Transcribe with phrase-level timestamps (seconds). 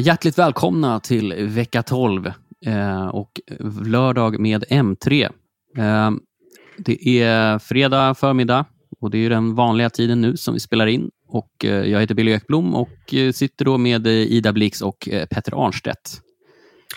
[0.00, 2.32] Eh, hjärtligt välkomna till vecka 12
[2.66, 3.40] eh, och
[3.86, 5.28] lördag med M3.
[5.76, 6.10] Eh,
[6.78, 8.64] det är fredag förmiddag
[9.00, 11.10] och det är den vanliga tiden nu som vi spelar in.
[11.28, 16.20] Och jag heter Billy Ekblom och sitter då med Ida Blix och Petter Arnstedt.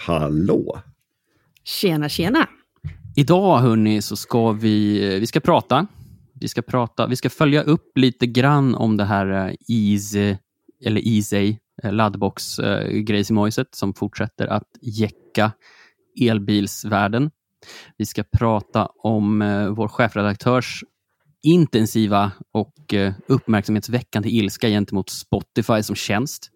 [0.08, 0.80] Hallå!
[1.64, 2.48] Tjena, tjena!
[3.16, 5.88] Idag hörni, så ska vi, vi ska prata.
[6.40, 10.36] Vi ska prata, vi ska följa upp lite grann om det här Easy,
[10.86, 15.52] eller Easy Eh, laddbox-grejs i mojset som fortsätter att jäcka
[16.22, 17.32] elbilsvärlden.
[17.98, 20.84] Vi ska prata om eh, vår chefredaktörs
[21.44, 26.50] intensiva och eh, uppmärksamhetsväckande ilska gentemot Spotify som tjänst.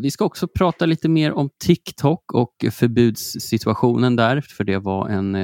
[0.00, 5.36] Vi ska också prata lite mer om TikTok och förbudssituationen där, för det var en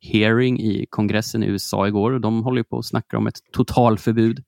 [0.00, 4.44] hearing i kongressen i USA igår och de håller på att snacka om ett totalförbud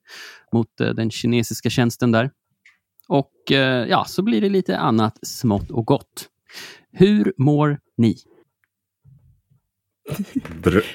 [0.53, 2.31] mot den kinesiska tjänsten där.
[3.09, 6.29] Och eh, ja, så blir det lite annat smått och gott.
[6.93, 8.17] Hur mår ni?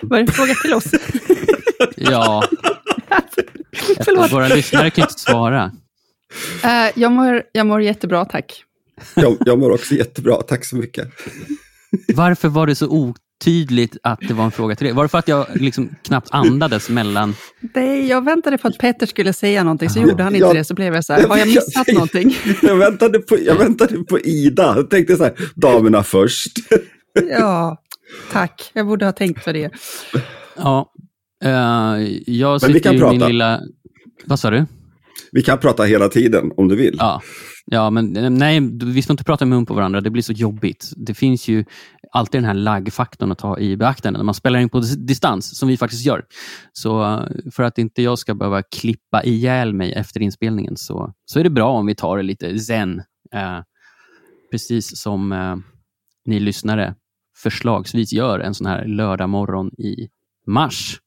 [0.02, 0.92] Var det en fråga till oss?
[1.98, 2.44] ja.
[4.32, 5.72] Våra lyssnare kan inte svara.
[6.66, 8.64] Uh, jag, mår, jag mår jättebra, tack.
[9.16, 11.08] jag, jag mår också jättebra, tack så mycket.
[12.16, 12.88] Varför var det så
[13.44, 14.94] tydligt att det var en fråga till dig?
[14.94, 17.36] Var det för att jag liksom knappt andades mellan...
[17.76, 20.64] Nej, jag väntade på att Petter skulle säga någonting, så gjorde han inte jag, det.
[20.64, 22.36] Så blev jag så här, har jag missat jag, någonting?
[22.62, 24.74] Jag väntade, på, jag väntade på Ida.
[24.76, 26.58] Jag tänkte så här, damerna först.
[27.30, 27.78] Ja,
[28.32, 28.72] tack.
[28.74, 29.72] Jag borde ha tänkt på det.
[30.58, 30.92] Ja,
[31.46, 31.52] uh,
[32.28, 33.12] jag sitter Men vi kan prata.
[33.12, 33.62] min lilla...
[34.26, 34.66] Vad sa du?
[35.32, 36.96] Vi kan prata hela tiden om du vill.
[37.00, 37.22] Ja,
[37.72, 40.02] ja men eh, nej, vi ska inte prata i mun på varandra.
[40.02, 40.94] Det blir så jobbigt.
[40.98, 41.66] Det finns ju
[42.12, 45.70] alltid den här laggfaktorn att ta i beaktande när man spelar in på distans, som
[45.70, 46.26] vi faktiskt gör.
[46.74, 47.22] Så eh,
[47.52, 51.50] för att inte jag ska behöva klippa ihjäl mig efter inspelningen så, så är det
[51.50, 53.00] bra om vi tar det lite zen.
[53.34, 53.60] Eh,
[54.52, 55.56] precis som eh,
[56.26, 56.96] ni lyssnare
[57.38, 60.10] förslagsvis gör en sån här lördag morgon i
[60.46, 61.00] mars.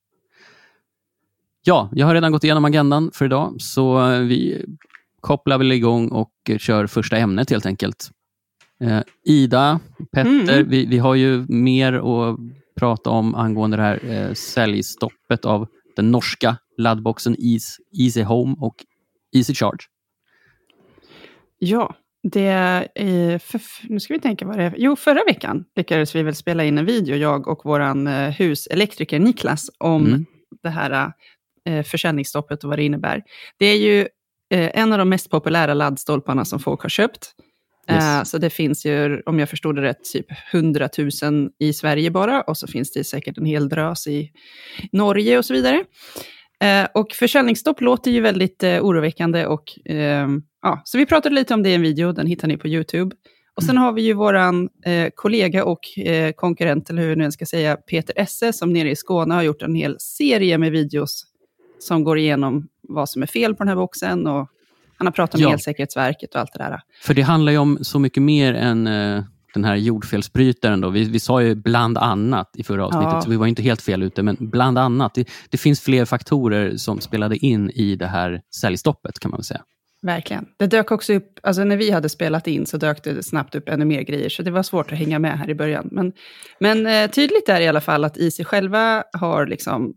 [1.63, 4.65] Ja, jag har redan gått igenom agendan för idag, så eh, vi
[5.21, 8.11] kopplar väl igång och kör första ämnet helt enkelt.
[8.81, 9.81] Eh, Ida,
[10.13, 10.69] Petter, mm.
[10.69, 12.39] vi, vi har ju mer att
[12.77, 18.75] prata om angående det här eh, säljstoppet av den norska laddboxen Easy, Easy Home och
[19.37, 19.79] Easy Charge.
[21.59, 22.89] Ja, det
[23.43, 24.75] för, nu ska vi tänka vad det är.
[24.77, 29.19] Jo, förra veckan lyckades vi väl spela in en video, jag och vår eh, huselektriker
[29.19, 30.27] Niklas, om mm.
[30.63, 31.13] det här
[31.69, 33.23] eh, försäljningsstoppet och vad det innebär.
[33.59, 34.09] Det är ju
[34.51, 37.35] en av de mest populära laddstolparna som folk har köpt.
[37.91, 38.05] Yes.
[38.05, 42.11] Uh, så det finns ju, om jag förstod det rätt, typ 100 000 i Sverige
[42.11, 42.43] bara.
[42.43, 44.31] Och så finns det säkert en hel drös i
[44.93, 45.85] Norge och så vidare.
[46.65, 49.47] Uh, och försäljningsstopp låter ju väldigt oroväckande.
[49.47, 52.57] Och, ehm, ja, så vi pratade lite om det i en video, den hittar ni
[52.57, 53.17] på YouTube.
[53.57, 53.83] Och sen mm.
[53.83, 54.69] har vi ju våran
[55.15, 55.81] kollega och
[56.37, 59.75] konkurrent, eller hur nu ska säga, Peter Esse, som nere i Skåne har gjort en
[59.75, 61.27] hel serie med videos
[61.79, 64.49] som går igenom vad som är fel på den här boxen och
[64.97, 65.53] han har pratat med ja.
[65.53, 66.81] Elsäkerhetsverket och allt det där.
[67.03, 69.23] För det handlar ju om så mycket mer än uh,
[69.55, 70.81] den här jordfelsbrytaren.
[70.81, 70.91] Då.
[70.91, 73.23] Vi, vi sa ju bland annat i förra avsnittet, ja.
[73.23, 75.15] så vi var inte helt fel ute, men bland annat.
[75.15, 79.63] Det, det, finns fler faktorer som spelade in i det här säljstoppet kan man säga.
[80.03, 80.47] Verkligen.
[80.59, 83.69] Det dök också upp, alltså när vi hade spelat in så dök det snabbt upp
[83.69, 85.89] ännu mer grejer, så det var svårt att hänga med här i början.
[85.93, 86.13] Men,
[86.59, 89.95] men eh, tydligt är i alla fall att IC själva har liksom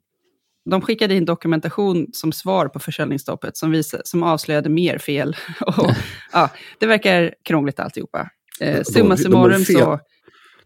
[0.66, 5.35] de skickade in dokumentation som svar på försäljningsstoppet som, visade, som avslöjade mer fel.
[5.62, 5.91] och,
[6.31, 8.29] ja, det verkar krångligt alltihopa.
[8.59, 10.00] Eh, summa summarum så...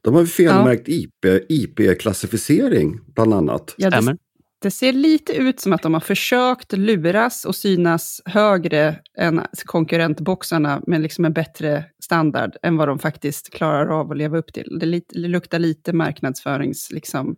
[0.01, 1.39] De har felmärkt ja.
[1.49, 3.75] IP-klassificering IP bland annat.
[3.77, 4.17] Ja, det,
[4.61, 10.81] det, ser lite ut som att de har försökt luras och synas högre än konkurrentboxarna
[10.87, 14.77] med liksom en bättre standard än vad de faktiskt klarar av att leva upp till.
[14.79, 16.91] Det, lite, det luktar lite marknadsförings...
[16.91, 17.35] Liksom,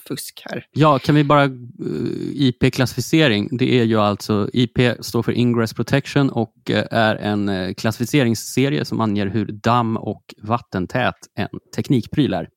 [0.00, 0.66] fusk här.
[0.72, 1.44] Ja, kan vi bara...
[1.44, 1.50] Eh,
[2.34, 4.48] IP-klassificering, det är ju alltså...
[4.52, 9.96] IP står för Ingress Protection och uh, är en uh, klassificeringsserie som anger hur damm
[9.96, 12.48] och vattentät en teknikpryl är.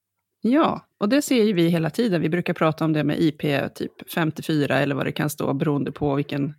[0.42, 2.22] Ja, och det ser ju vi hela tiden.
[2.22, 3.42] Vi brukar prata om det med IP
[3.76, 6.54] typ 54 eller vad det kan stå beroende på vilken...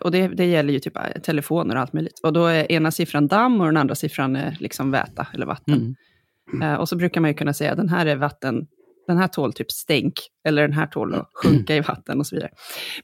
[0.00, 2.20] och det, det gäller ju typ telefoner och allt möjligt.
[2.22, 5.74] Och då är ena siffran damm och den andra siffran är liksom väta eller vatten.
[5.74, 5.94] Mm.
[6.52, 6.80] Mm.
[6.80, 8.66] och så brukar man ju kunna säga den här är vatten
[9.06, 10.14] den här tål typ stänk,
[10.48, 12.50] eller den här tål att sjunka i vatten och så vidare.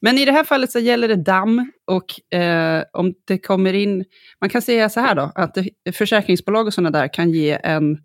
[0.01, 4.05] Men i det här fallet så gäller det damm och eh, om det kommer in,
[4.41, 7.99] man kan säga så här då, att det, försäkringsbolag och sådana där kan ge en,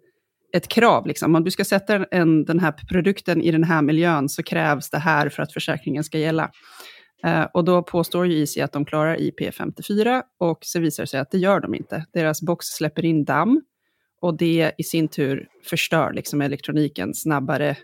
[0.55, 1.07] ett krav.
[1.07, 1.35] Liksom.
[1.35, 4.99] Om du ska sätta en, den här produkten i den här miljön så krävs det
[4.99, 6.51] här för att försäkringen ska gälla.
[7.25, 11.19] Eh, och då påstår ju Easy att de klarar IP54 och så visar det sig
[11.19, 12.05] att det gör de inte.
[12.13, 13.61] Deras box släpper in damm
[14.23, 17.77] och det i sin tur förstör liksom elektroniken snabbare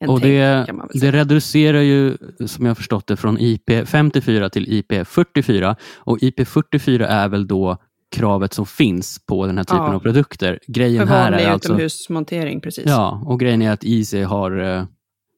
[0.00, 1.12] än och det, kan man väl säga.
[1.12, 2.16] det reducerar ju,
[2.46, 5.76] som jag förstått det, från IP54 till IP44.
[5.96, 7.76] Och IP44 är väl då
[8.12, 9.94] kravet som finns på den här typen Ja.
[9.94, 10.58] av produkter.
[10.66, 11.68] Grejen För här är alltså...
[11.72, 12.84] utomhusmontering, precis.
[12.86, 14.84] Ja, och grejen är att Easy har, eh,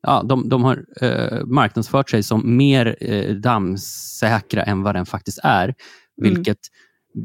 [0.02, 5.38] ja, de, de har eh, marknadsfört sig som mer eh, dammsäkra än vad den faktiskt
[5.42, 5.74] är.
[6.22, 6.34] Mm.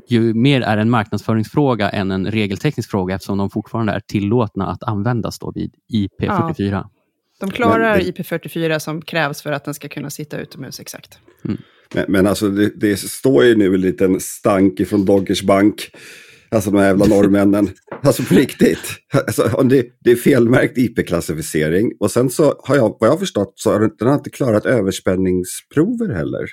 [0.07, 4.83] Ju mer är en marknadsföringsfråga än en regelteknisk fråga eftersom de fortfarande är tillåtna att
[4.83, 6.85] användas då vid IP44.
[7.39, 11.19] De klarar Men- IP44 som krävs för att den ska kunna sitta utomhus, exakt.
[11.93, 15.91] Men, men alltså det, det står ju nu en liten stank ifrån Doggers Bank.
[16.51, 17.69] Alltså de här jävla norrmännen.
[18.03, 18.89] alltså på riktigt.
[19.13, 21.91] Alltså, om det, det är felmärkt IP-klassificering.
[21.99, 24.29] Och sen så har jag, vad jag har förstått, så har den, den har inte
[24.29, 26.45] klarat överspänningsprover heller.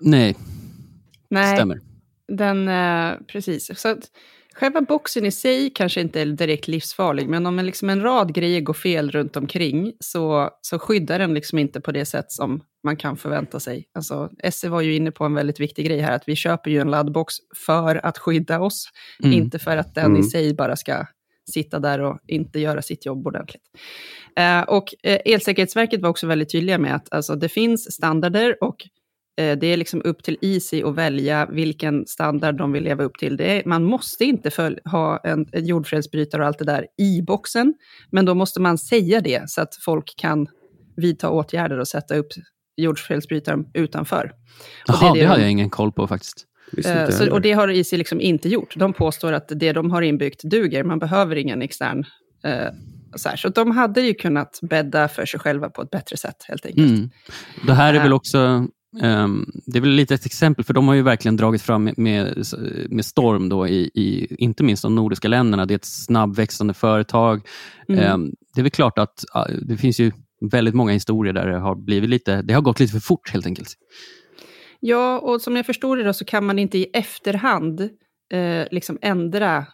[0.00, 0.36] Nej,
[1.30, 1.80] Nej, stämmer.
[2.28, 3.78] Den, eh, precis.
[3.80, 3.98] Så att,
[4.54, 8.34] själva boxen i sig kanske inte är direkt livsfarlig, men om en, liksom en rad
[8.34, 12.62] grejer går fel runt omkring så, så skyddar den liksom inte på det sätt som
[12.84, 13.88] man kan förvänta sig.
[13.94, 16.78] Alltså, Esse var ju inne på en väldigt viktig grej här, att vi köper ju
[16.80, 17.34] en laddbox
[17.66, 18.88] för att skydda oss,
[19.24, 19.32] Mm.
[19.38, 20.22] inte för att den i Mm.
[20.22, 21.06] sig bara ska
[21.50, 23.62] sitta där och inte göra sitt jobb ordentligt.
[24.36, 28.76] Eh, och eh, Elsäkerhetsverket var också väldigt tydliga med att alltså, det finns standarder och
[29.36, 33.36] det är liksom upp till Easy att välja vilken standard de vill leva upp till.
[33.36, 37.22] Det är, man måste inte följ, ha en, en jordfelsbrytare och allt det där i
[37.22, 37.74] boxen,
[38.10, 40.46] men då måste man säga det så att folk kan
[40.96, 42.28] vidta åtgärder och sätta upp
[42.76, 44.32] jordfelsbrytaren utanför.
[44.86, 46.46] Jaha, det, det hade de- jag ingen koll på faktiskt.
[46.86, 48.74] Eh, så, och det har Easy liksom inte gjort.
[48.76, 52.04] De påstår att det de har inbyggt duger, man behöver ingen extern.
[52.44, 52.68] Eh,
[53.16, 53.36] så, här.
[53.36, 56.90] så de hade ju kunnat bädda för sig själva på ett bättre sätt, helt enkelt.
[56.90, 57.10] Mm.
[57.66, 58.02] Det här är Eh.
[58.02, 58.68] väl också ehm,
[59.66, 62.44] det är väl lite ett exempel, för de har ju verkligen dragit fram med, med,
[62.90, 65.66] med storm, då i, i, inte minst de nordiska länderna.
[65.66, 67.46] Det är ett snabbväxande företag.
[67.88, 68.00] Mm.
[68.00, 69.24] Ehm, det är väl klart att
[69.62, 72.92] det finns ju väldigt många historier där det har, blivit lite, det har gått lite
[72.92, 73.68] för fort helt enkelt.
[74.80, 77.80] Ja, och som jag förstår det då, så kan man inte i efterhand
[78.32, 79.66] eh, liksom ändra.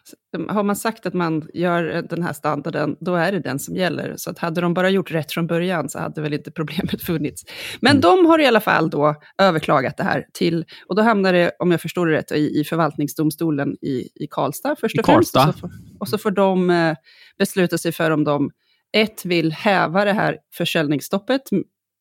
[0.49, 4.15] Har man sagt att man gör den här standarden, då är det den som gäller.
[4.17, 7.45] Så att hade de bara gjort rätt från början så hade väl inte problemet funnits.
[7.81, 8.01] Men Mm.
[8.01, 11.71] de har i alla fall då överklagat det här till, och då hamnar det, om
[11.71, 15.37] jag förstår det rätt, i, i förvaltningsdomstolen i, i Karlstad först och främst.
[15.37, 15.71] Och så, får,
[16.01, 16.97] och så får de eh,
[17.39, 18.51] besluta sig för om de,
[18.93, 21.43] ett, vill häva det här försäljningsstoppet,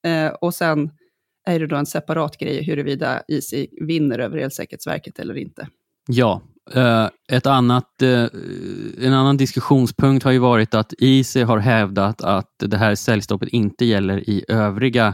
[0.06, 0.90] eh, och sen
[1.48, 5.68] är det då en separat grej huruvida Easy vinner över Elsäkerhetsverket eller inte.
[6.08, 6.42] Ja,
[7.32, 8.26] ett annat, eh,
[9.06, 13.86] en annan diskussionspunkt har ju varit att IC har hävdat att det här säljstoppet inte
[13.86, 15.08] gäller i övriga,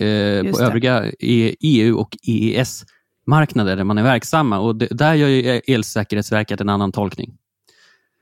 [0.00, 4.58] eh, på övriga E- EU och EES-marknader där man är verksamma.
[4.58, 7.36] Och det, där gör ju Elsäkerhetsverket en annan tolkning.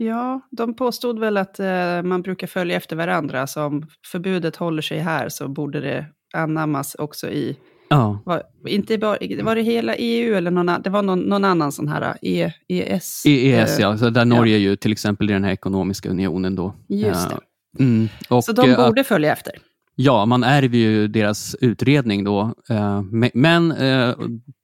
[0.00, 4.82] Ja, de påstod väl att eh, man brukar följa efter varandra, så om förbudet håller
[4.82, 7.56] sig här så borde det anammas också i,
[7.90, 11.72] Ja, var, inte bara, var det hela EU eller någon, det var någon, någon annan
[11.72, 13.22] sån här e, EES?
[13.26, 16.54] EES eh, ja, så där Norge är ju till exempel i den här ekonomiska unionen.
[16.56, 16.74] då.
[16.88, 17.34] Just det.
[17.34, 17.40] Eh,
[17.78, 19.52] Mm, och, Så de eh, borde följa efter.
[19.94, 22.54] Ja, man ärver ju deras utredning då.
[22.70, 23.66] Eh, me- Men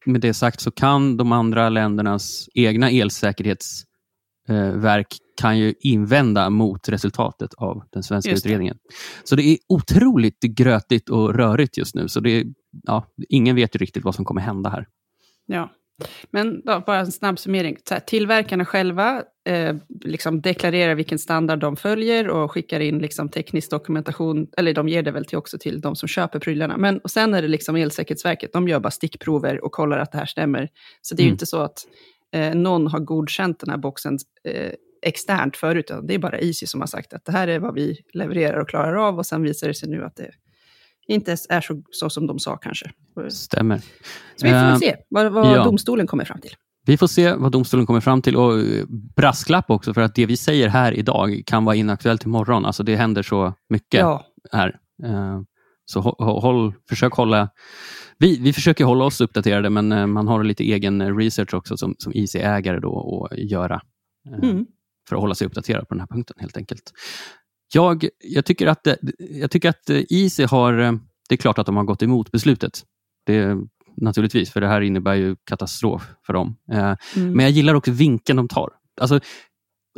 [0.06, 2.90] med det sagt så kan de andra ländernas egna
[4.48, 5.06] elsäkerhetsverk
[5.40, 8.78] kan ju invända mot resultatet av den svenska utredningen.
[9.24, 12.08] Så det är otroligt grötigt och rörigt just nu.
[12.08, 12.44] Så det är,
[12.82, 14.86] ja, ingen vet ju riktigt vad som kommer hända här.
[15.46, 15.70] Ja.
[16.30, 17.76] Men då, bara en snabb summering.
[17.88, 23.28] Så här, tillverkarna själva eh, liksom deklarerar vilken standard de följer och skickar in liksom
[23.28, 26.76] teknisk dokumentation, eller de ger det väl till också till de som köper prylarna.
[26.76, 30.18] Men och sen är det liksom Elsäkerhetsverket, de gör bara stickprover och kollar att det
[30.18, 30.68] här stämmer.
[31.02, 31.34] Så det är ju Mm.
[31.34, 31.78] inte så att
[32.34, 34.72] eh, någon har godkänt den här boxen eh,
[35.06, 37.74] externt förut, utan det är bara Easy som har sagt att det här är vad
[37.74, 40.30] vi levererar och klarar av och sen visar det sig nu att det
[41.06, 42.90] inte är så, så som de sa kanske.
[43.28, 43.78] Stämmer.
[44.36, 45.64] Så vi får väl se vad, vad ja.
[45.64, 46.54] domstolen kommer fram till.
[46.86, 48.84] Vi får se vad domstolen kommer fram till och eh,
[49.16, 52.64] brasklapp också för att det vi säger här idag kan vara inaktuellt imorgon.
[52.64, 54.00] Alltså det händer så mycket.
[54.00, 54.78] Ja, här.
[55.04, 55.40] Eh,
[55.86, 57.48] Så hå- håll, försök hålla...
[58.18, 61.76] Vi, vi försöker hålla oss uppdaterade, men eh, man har lite egen eh, research också
[61.76, 63.80] som, som IC-ägare då att göra
[64.28, 64.66] eh, Mm.
[65.08, 66.92] för att hålla sig uppdaterad på den här punkten helt enkelt.
[67.74, 70.78] Jag, jag, tycker, att, det- jag tycker att IC har...
[70.78, 70.92] eh,
[71.28, 72.82] Det är klart att de har gått emot beslutet.
[73.26, 73.56] Det,
[73.96, 76.56] naturligtvis, för det här innebär ju katastrof för dem.
[76.70, 76.96] Mm.
[77.32, 78.70] Men jag gillar också vinkeln de tar.
[79.00, 79.20] Alltså,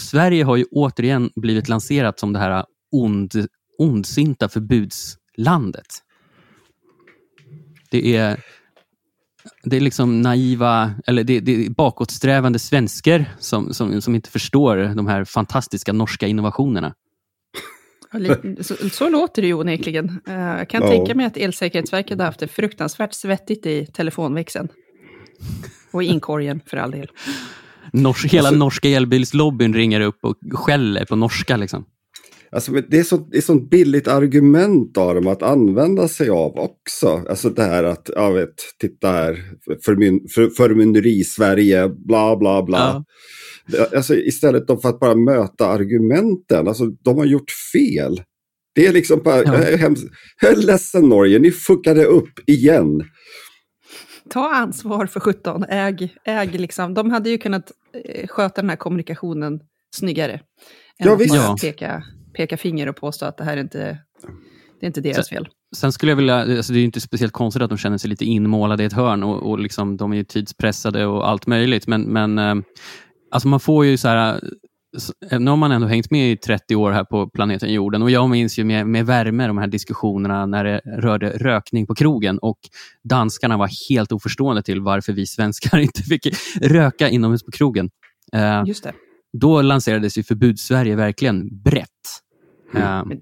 [0.03, 3.33] Sverige har ju återigen blivit lanserat som det här ond,
[3.79, 5.87] ondsinta förbudslandet.
[7.91, 8.41] Det är,
[9.65, 14.77] det är liksom naiva, eller det, det är bakåtsträvande svenskar som, som, som inte förstår
[14.95, 16.95] de här fantastiska norska innovationerna.
[18.61, 20.21] Så, så låter det ju onekligen.
[20.29, 20.89] Eh, jag kan ja.
[20.89, 24.69] tänka mig att Elsäkerhetsverket hade haft det fruktansvärt svettigt i telefonväxeln.
[25.91, 27.11] Och i inkorgen för all del.
[27.93, 31.57] Nors hela alltså, norska elbilslobbyn ringer upp och skäller på norska.
[31.57, 31.85] Liksom.
[32.51, 36.59] Alltså, det är så det är sånt billigt argument av dem att använda sig av
[36.59, 37.25] också.
[37.29, 39.43] Alltså det här att, jag vet, titta här,
[39.85, 43.05] förmyn, för, förmynderi Sverige, bla bla bla.
[43.73, 43.87] Ja.
[43.97, 48.23] Alltså, istället för att bara möta argumenten, alltså de har gjort fel.
[48.75, 49.55] Det är liksom bara, ja.
[49.55, 50.05] jag, är hemskt,
[50.41, 53.03] jag är ledsen Norge, ni fuckade upp igen.
[54.31, 56.95] Ta ansvar för 17, äg, äg liksom.
[56.95, 57.73] De hade ju kunnat
[58.05, 59.61] eh, sköta den här kommunikationen
[59.95, 60.41] snyggare.
[60.97, 61.61] Ja, visst.
[61.61, 62.03] Peka,
[62.37, 63.99] peka finger och påstå att det här är inte,
[64.81, 65.49] det är inte deras fel.
[65.77, 68.25] Sen skulle jag vilja, alltså det är inte speciellt konstigt att de känner sig lite
[68.25, 71.87] inmålade i ett hörn och, och liksom, de är tidspressade och allt möjligt.
[71.87, 72.55] Men, men eh,
[73.31, 74.41] alltså man får ju så här,
[75.39, 78.31] nu har man ändå hängt med i 30 år här på planeten jorden och jag
[78.31, 82.59] minns ju med, med värme de här diskussionerna när det rörde rökning på krogen och
[83.05, 86.27] danskarna var helt oförstående till varför vi svenskar inte fick
[86.61, 87.91] röka inomhus på krogen.
[88.33, 88.93] Eh, Just det.
[89.33, 91.89] Då lanserades ju förbud-Sverige verkligen brett.
[92.75, 93.11] Mm.
[93.11, 93.19] Uh,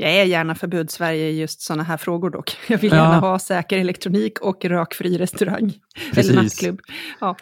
[0.00, 2.56] jag är gärna förbud-Sverige i just sådana här frågor dock.
[2.68, 3.20] Jag vill gärna ja.
[3.20, 5.72] ha säker elektronik och rökfri restaurang.
[6.14, 6.30] Precis.
[6.30, 6.80] Eller nattklubb.
[7.20, 7.36] Ja.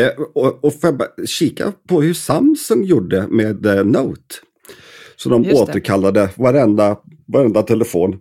[0.00, 4.34] Eh, och, och får jag bara kika på hur Samsung gjorde med eh, Note.
[5.16, 6.30] Så de Just återkallade det.
[6.36, 6.96] varenda,
[7.26, 8.18] varenda telefon.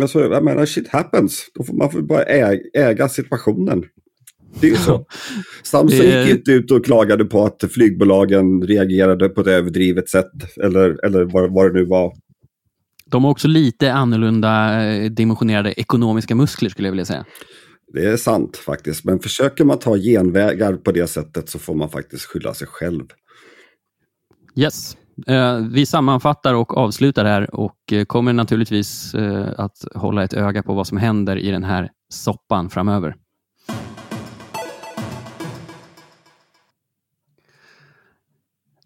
[0.00, 1.50] Alltså, jag menar, shit happens.
[1.54, 3.84] Då får man får bara äga, äga situationen.
[4.60, 5.06] Det är ju så.
[5.62, 10.30] Samsung gick inte ut och klagade på att flygbolagen reagerade på ett överdrivet sätt.
[10.62, 12.12] Eller, eller vad, vad det nu var.
[13.10, 17.24] De har också lite annorlunda eh, dimensionerade ekonomiska muskler skulle jag vilja säga.
[17.92, 21.88] Det är sant faktiskt, men försöker man ta genvägar på det sättet så får man
[21.88, 23.04] faktiskt skylla sig själv.
[24.56, 24.96] Yes.
[25.26, 29.14] Eh, vi sammanfattar och avslutar här och eh, kommer naturligtvis
[29.56, 33.14] att hålla ett öga på vad som händer i den här soppan framöver.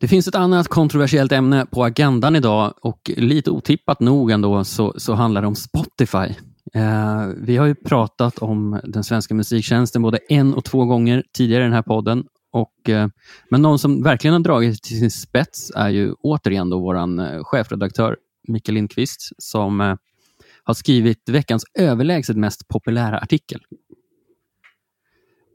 [0.02, 4.94] Det finns ett annat kontroversiellt ämne på agendan idag och lite otippat nog ändå så,
[4.96, 6.34] så handlar det om Spotify.
[6.74, 11.62] Eh, vi har ju pratat om den svenska musiktjänsten både en och två gånger tidigare
[11.62, 12.24] i den här podden.
[12.52, 13.08] Och, eh,
[13.50, 17.44] men någon som verkligen har dragit till sin spets är ju återigen då vår eh,
[17.44, 18.16] chefredaktör
[18.48, 19.94] Mikael Lindqvist som eh,
[20.64, 23.60] har skrivit veckans överlägset mest populära artikel.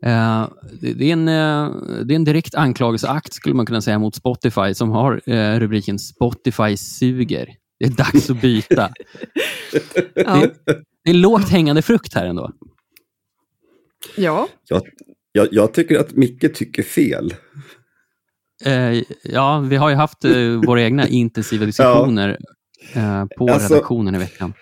[0.06, 0.50] Eh,
[0.82, 1.76] det, det, är en, eh,
[2.06, 5.22] det är en direkt anklagelseakt skulle man kunna säga mot Spotify som har
[5.60, 7.56] rubriken Spotify suger.
[7.80, 8.90] Det är dags att byta.
[10.14, 10.48] ja.
[10.66, 12.52] det, det är lågt hängande frukt här ändå.
[14.18, 14.48] Ja.
[14.70, 14.82] Jag,
[15.32, 17.34] jag, jag tycker att Micke tycker fel.
[18.66, 22.38] Eh, ja, vi har ju haft eh, våra egna intensiva diskussioner
[22.94, 23.02] ja.
[23.02, 24.54] eh, på alltså, redaktionen i veckan.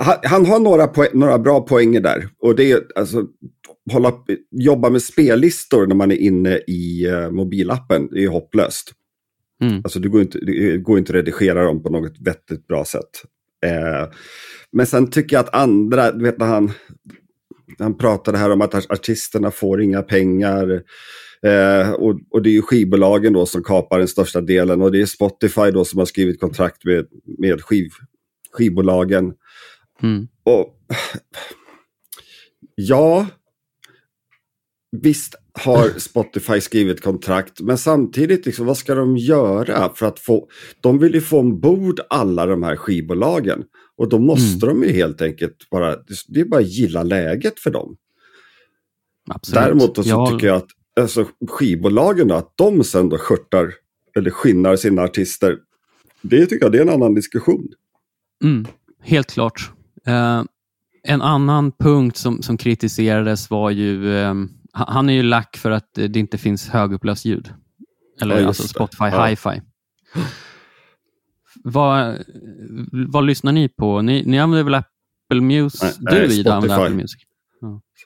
[0.00, 2.28] Han, han, har några, några bra poänger där.
[2.38, 3.26] Och det är alltså,
[3.92, 4.12] hålla,
[4.50, 8.08] jobba med spellistor när man är inne i uh, mobilappen.
[8.12, 8.92] Det är hopplöst.
[9.62, 9.80] Mm.
[9.84, 13.10] Alltså, det går inte, det går inte att redigera dem på något vettigt bra sätt.
[13.64, 14.08] Eh,
[14.72, 16.70] men sen tycker jag att andra, du vet när han,
[17.78, 20.82] han pratade här om att artisterna får inga pengar.
[21.42, 25.00] Eh, och, och, det är ju skivbolagen då som kapar den största delen och det
[25.00, 27.06] är Spotify då som har skrivit kontrakt med,
[27.38, 27.88] med skiv,
[28.52, 29.32] skivbolagen.
[30.02, 30.28] Mm.
[30.44, 30.76] Och
[32.76, 33.26] Ja,
[35.02, 40.48] visst har Spotify skrivit kontrakt, men samtidigt, liksom, vad ska de göra för att få...
[40.80, 43.64] De vill ju få ombord alla de här skivbolagen.
[43.96, 44.80] Och då måste mm.
[44.80, 45.96] de ju helt enkelt bara,
[46.28, 47.96] det är bara gilla läget för dem.
[49.30, 49.64] Absolut.
[49.64, 50.30] Däremot så jag...
[50.30, 50.68] tycker jag att
[51.00, 53.74] alltså, skivbolagen, att de sen då skörtar
[54.16, 55.58] eller skinnar sina artister,
[56.22, 57.68] det tycker jag det är en annan diskussion.
[58.44, 58.66] Mm,
[59.02, 59.70] helt klart.
[60.08, 60.44] Uh,
[61.02, 65.94] en annan punkt som, som kritiserades var ju, um, han är ju lack för att
[65.94, 67.54] det inte finns högupplöst ljud.
[68.20, 69.26] Eller ja, alltså Spotify ja.
[69.26, 69.62] hi-fi.
[71.64, 72.18] Vad,
[73.08, 74.02] vad lyssnar ni på?
[74.02, 75.96] Ni, ni använder väl Apple Music?
[76.00, 77.22] Nej, du Ida använder Apple Music?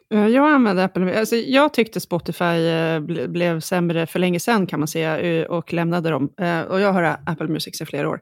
[0.09, 0.29] Ja.
[0.29, 1.19] Jag använder Apple.
[1.19, 5.47] Alltså, jag tyckte Spotify eh, ble, blev sämre för länge sedan kan man säga eh,
[5.47, 6.31] och lämnade dem.
[6.41, 8.21] Eh, och jag har Apple Music i flera år.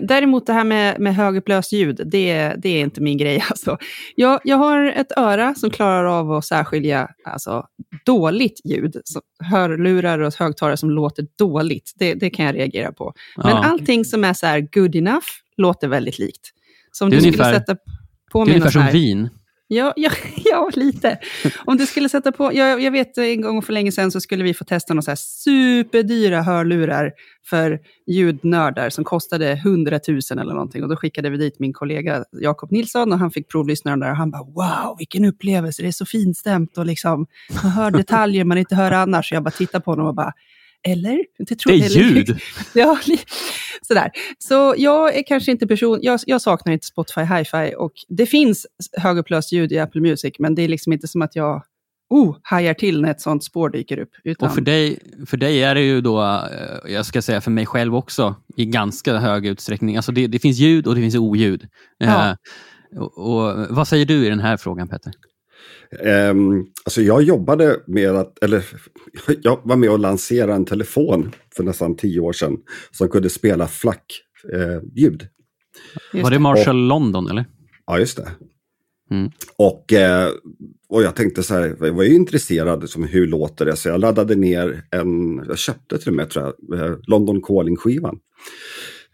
[0.00, 3.44] Däremot det här med, med högupplöst ljud, det, det är inte min grej.
[3.50, 3.78] Alltså.
[4.14, 7.66] Jag, jag har ett öra som klarar av att särskilja alltså,
[8.04, 8.96] dåligt ljud.
[9.44, 13.12] hörlurar och högtalare som låter dåligt, det, det kan jag reagera på.
[13.36, 13.64] Men ja.
[13.64, 16.50] allting som är så good enough låter väldigt likt.
[16.92, 17.44] Så om du ungefär...
[17.44, 17.76] skulle sätta
[18.32, 19.28] det är ungefär som vin.
[19.70, 20.10] Ja, ja,
[20.44, 21.18] ja, lite.
[21.64, 24.44] Om du skulle sätta på, jag, jag vet en gång för länge sedan så skulle
[24.44, 27.12] vi få testa några superdyra hörlurar
[27.46, 30.82] för ljudnördar som kostade 100 000 eller någonting.
[30.82, 34.10] Och då skickade vi dit min kollega Jakob Nilsson och han fick provlyssna dem där
[34.10, 37.26] och han bara wow, vilken upplevelse, det är så finstämt och liksom
[37.62, 39.28] man hör detaljer man inte hör annars.
[39.28, 40.32] Så jag bara tittade på honom och bara
[40.88, 41.18] eller?
[41.38, 42.38] Det, tror, det är eller, ljud!
[42.74, 42.98] ja,
[43.82, 44.10] sådär.
[44.38, 48.66] Så jag är kanske inte person, jag, jag saknar inte Spotify Hi-Fi och det finns
[48.92, 51.62] högupplöst ljud i Apple Music, men det är liksom inte som att jag
[52.10, 54.10] oh, hajar till när ett sånt spår dyker upp.
[54.24, 54.48] Utan...
[54.48, 57.66] Och för dig, för dig är det ju då, eh, jag ska säga för mig
[57.66, 59.96] själv också, i ganska hög utsträckning.
[59.96, 61.68] Alltså det, det finns ljud och det finns oljud.
[61.98, 62.30] Ja.
[62.30, 62.36] Eh,
[62.96, 65.12] och, och, vad säger du i den här frågan Petter?
[66.30, 68.64] Um, alltså jag jobbade med att, eller
[69.42, 72.56] jag var med och lanserade en telefon för nästan tio år sedan
[72.90, 75.26] som kunde spela flack-ljud.
[76.14, 77.44] Eh, var det Marshall och, London eller?
[77.86, 78.28] Ja, just det.
[79.10, 79.30] Mm.
[79.56, 80.30] Och, eh,
[80.88, 84.00] och jag tänkte så här, jag var ju intresserad som hur låter det, så jag
[84.00, 88.18] laddade ner en, jag köpte till och med tror jag, eh, London Calling-skivan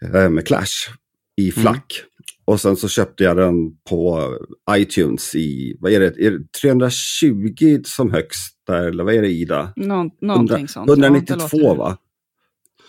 [0.01, 0.89] eh, med Clash
[1.37, 1.93] i flack.
[1.99, 2.09] Mm.
[2.45, 4.33] Och sen så köpte jag den på
[4.71, 9.29] iTunes i, vad är det, är det 320 som högst där, eller vad är det
[9.29, 9.73] Ida?
[9.75, 10.89] Nå någonting 100, sånt.
[10.89, 11.97] 192 ja, va?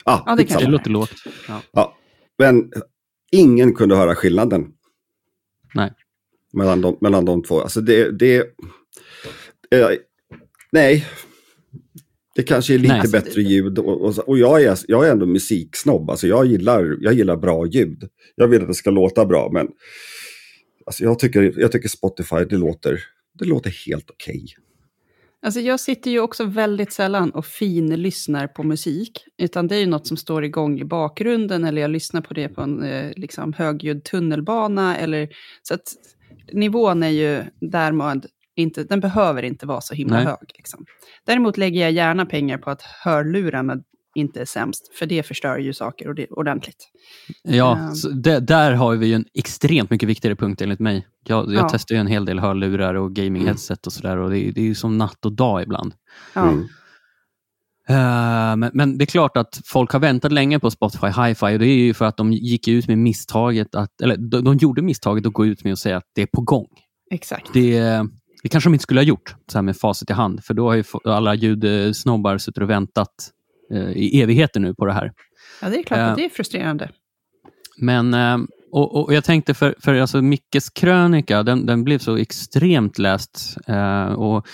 [0.04, 1.12] Ah, ja, det, kan det låter lågt.
[1.48, 1.62] Ja.
[1.72, 1.96] ja.
[2.38, 2.72] Men
[3.32, 4.66] ingen kunde höra skillnaden.
[5.74, 5.92] Nej.
[6.52, 7.60] Mellan de, mellan de två.
[7.60, 8.38] Alltså det, det
[9.70, 9.88] eh,
[10.72, 11.06] nej,
[12.36, 13.10] det kanske är lite Nej.
[13.12, 16.10] bättre ljud och, och, och, jag, är, jag är ändå musiksnobb.
[16.10, 18.08] Alltså jag, gillar, jag gillar bra ljud.
[18.34, 19.68] Jag vill att det ska låta bra men
[20.86, 23.02] alltså jag, tycker, jag tycker Spotify det låter,
[23.38, 24.42] det låter helt okej.
[24.44, 24.62] Okay.
[25.42, 29.24] Alltså jag sitter ju också väldigt sällan och finlyssnar på musik.
[29.38, 32.48] Utan det är ju något som står igång i bakgrunden eller jag lyssnar på det
[32.48, 34.96] på en eh, liksom, högljudd tunnelbana.
[34.96, 35.28] Eller,
[35.62, 35.92] så att
[36.52, 40.24] nivån är ju därmed inte, den behöver inte vara så himla Nej.
[40.24, 40.52] hög.
[40.54, 40.84] Liksom.
[41.26, 43.76] Däremot lägger jag gärna pengar på att hörlurarna
[44.14, 46.88] inte är sämst, för det förstör ju saker ordentligt.
[47.42, 51.06] Ja, um, det, där har vi ju en extremt mycket viktigare punkt enligt mig.
[51.24, 51.68] Jag, jag ja.
[51.72, 54.74] testar ju en hel del hörlurar och gaming-headset och sådär och det, det, är ju
[54.74, 55.94] som natt och dag ibland.
[56.34, 56.48] Ja.
[56.48, 56.68] Mm.
[57.90, 61.58] Uh, men, men, det är klart att folk har väntat länge på Spotify Hi-Fi och
[61.58, 64.82] det är ju för att de gick ut med misstaget att, eller de, de gjorde
[64.82, 66.68] misstaget att gå ut med och säga att det är på gång.
[67.10, 67.52] Exakt.
[67.52, 68.06] Det,
[68.46, 70.68] det kanske de inte skulle ha gjort så här med facit i hand, för då
[70.68, 73.30] har ju alla ljudsnobbar suttit och väntat
[73.72, 75.12] eh, i evigheter nu på det här.
[75.62, 76.90] Ja, det är klart att det är frustrerande.
[77.78, 82.16] Men, uh, och, och, jag tänkte för, för alltså Mickes krönika, den, den blev så
[82.16, 83.56] extremt läst.
[83.68, 84.46] Uh, och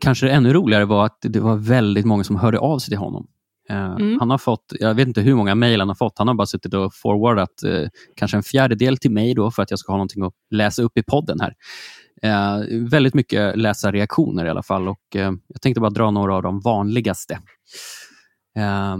[0.00, 2.98] Kanske det ännu roligare var att det var väldigt många som hörde av sig till
[2.98, 3.26] honom.
[3.70, 4.16] Mm.
[4.20, 6.18] Han har fått, jag vet inte hur många mejl han har fått.
[6.18, 9.70] Han har bara suttit och forwardat eh, kanske en fjärdedel till mig då för att
[9.70, 11.54] jag ska ha någonting att läsa upp i podden här.
[12.22, 12.58] Eh,
[12.90, 16.60] väldigt mycket läsarreaktioner i alla fall och eh, jag tänkte bara dra några av de
[16.60, 17.34] vanligaste.
[18.56, 18.96] Eh,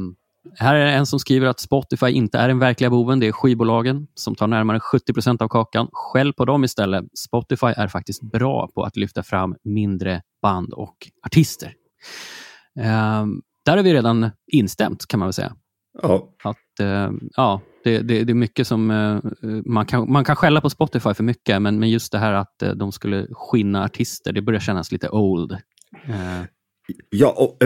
[0.59, 4.07] här är en som skriver att Spotify inte är den verkliga boven, det är skivbolagen
[4.15, 5.89] som tar närmare 70 procent av kakan.
[5.93, 7.05] Skäll på dem istället.
[7.19, 11.75] Spotify är faktiskt bra på att lyfta fram mindre band och artister.
[12.79, 13.27] Eh,
[13.65, 15.53] där har vi redan instämt kan man väl säga.
[16.03, 16.29] Ja.
[16.45, 18.91] Att, eh, ja, det, det, det, är mycket som...
[18.91, 19.19] Eh,
[19.65, 22.63] man, kan, man kan skälla på Spotify för mycket, men, men just det här att
[22.63, 25.53] eh, de skulle skinna artister, det börjar kännas lite old.
[25.53, 26.43] Eh.
[27.11, 27.57] Ja, och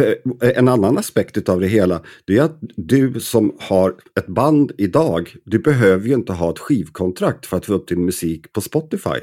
[0.56, 5.34] en annan aspekt av det hela, det är att du som har ett band idag,
[5.44, 9.20] du behöver ju inte ha ett skivkontrakt för att få upp din musik på Spotify.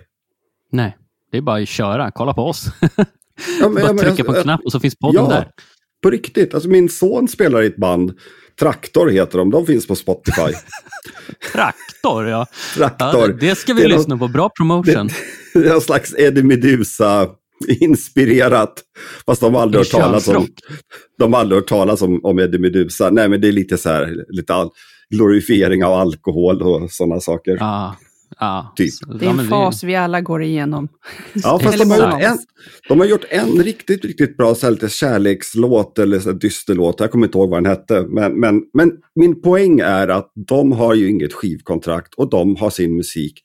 [0.72, 0.98] Nej,
[1.32, 2.66] det är bara att köra, kolla på oss.
[3.60, 5.52] Ja, men, bara trycka på en knapp och så finns podden ja, där.
[6.04, 8.14] På riktigt, alltså min son spelar i ett band
[8.62, 10.42] Traktor heter de, de finns på Spotify.
[11.54, 12.46] Traktor, ja.
[12.76, 13.30] Traktor.
[13.30, 15.08] Ja, det ska vi lyssna på, bra promotion.
[15.08, 17.28] Det, det är en slags Eddie Meduza
[17.68, 18.74] inspirerat.
[19.26, 20.48] Fast de har aldrig hört talas om,
[21.20, 23.10] de har aldrig hört talas om, om Eddie Meduza.
[23.10, 24.70] Nej, men det är lite så här, lite all,
[25.10, 27.58] glorifiering av alkohol och sådana saker.
[27.62, 27.96] Ah.
[28.42, 28.94] Ja, typ.
[29.20, 30.88] Det är en fas vi alla går igenom.
[31.34, 32.38] Ja, fast de har, gjort en,
[32.88, 37.00] de har gjort en riktigt, riktigt bra så här, lite kärlekslåt eller så här, dysterlåt.
[37.00, 38.06] Jag kommer inte ihåg vad den hette.
[38.08, 42.70] Men, men, men min poäng är att de har ju inget skivkontrakt och de har
[42.70, 43.40] sin musik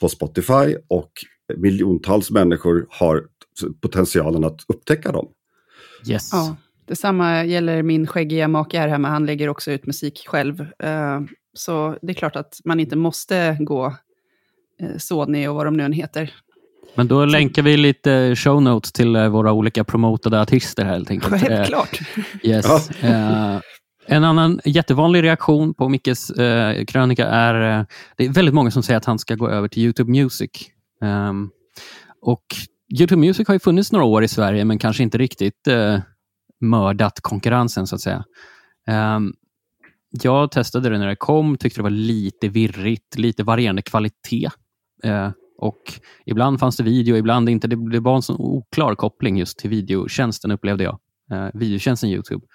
[0.00, 1.10] på Spotify och
[1.56, 3.22] miljontals människor har
[3.82, 5.28] potentialen att upptäcka dem.
[6.08, 6.30] Yes.
[6.32, 9.08] Ja, detsamma gäller min skäggiga make här hemma.
[9.08, 10.60] Han lägger också ut musik själv.
[10.60, 11.20] Uh,
[11.54, 13.94] så det är klart att man inte måste gå
[14.98, 16.30] Sony och vad de nu än heter.
[16.94, 21.10] Men då länkar vi lite show notes till eh, våra olika promotade artister här helt
[21.10, 21.42] enkelt.
[21.42, 22.00] Självklart.
[22.42, 22.90] Eh, yes.
[23.02, 23.60] Ja.
[24.06, 28.82] En annan jättevanlig reaktion på Mickes eh, krönika är, eh, det är väldigt många som
[28.82, 30.50] säger att han ska gå över till YouTube Music.
[31.00, 31.50] Um,
[32.20, 32.44] och
[32.98, 35.68] Youtube Music har ju funnits några år i Sverige, men kanske inte riktigt
[36.60, 38.24] mördat konkurrensen, så att säga.
[39.16, 39.34] Um,
[40.22, 44.48] jag testade det när det kom, tyckte det var lite virrigt, lite varierande kvalitet.
[45.06, 45.82] Uh, och
[46.26, 47.68] Ibland fanns det video, ibland inte.
[47.68, 50.98] Det, det var en så oklar koppling just till videotjänsten, upplevde jag.
[51.32, 52.46] Uh, videotjänsten Youtube.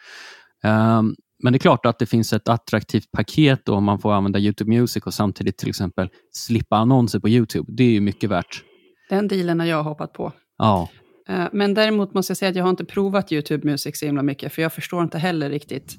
[0.64, 4.40] Um, men det är klart att det finns ett attraktivt paket om man får använda
[4.40, 7.66] Youtube Music och samtidigt till exempel slippa annonser på Youtube.
[7.68, 8.64] Det är ju mycket värt.
[9.10, 10.34] Den dealen har jag hoppat på.
[10.58, 10.90] Ja.
[11.30, 14.24] Eh, men däremot måste jag säga att jag har inte provat Youtube Music så himla
[14.24, 15.98] mycket, för jag förstår inte heller riktigt.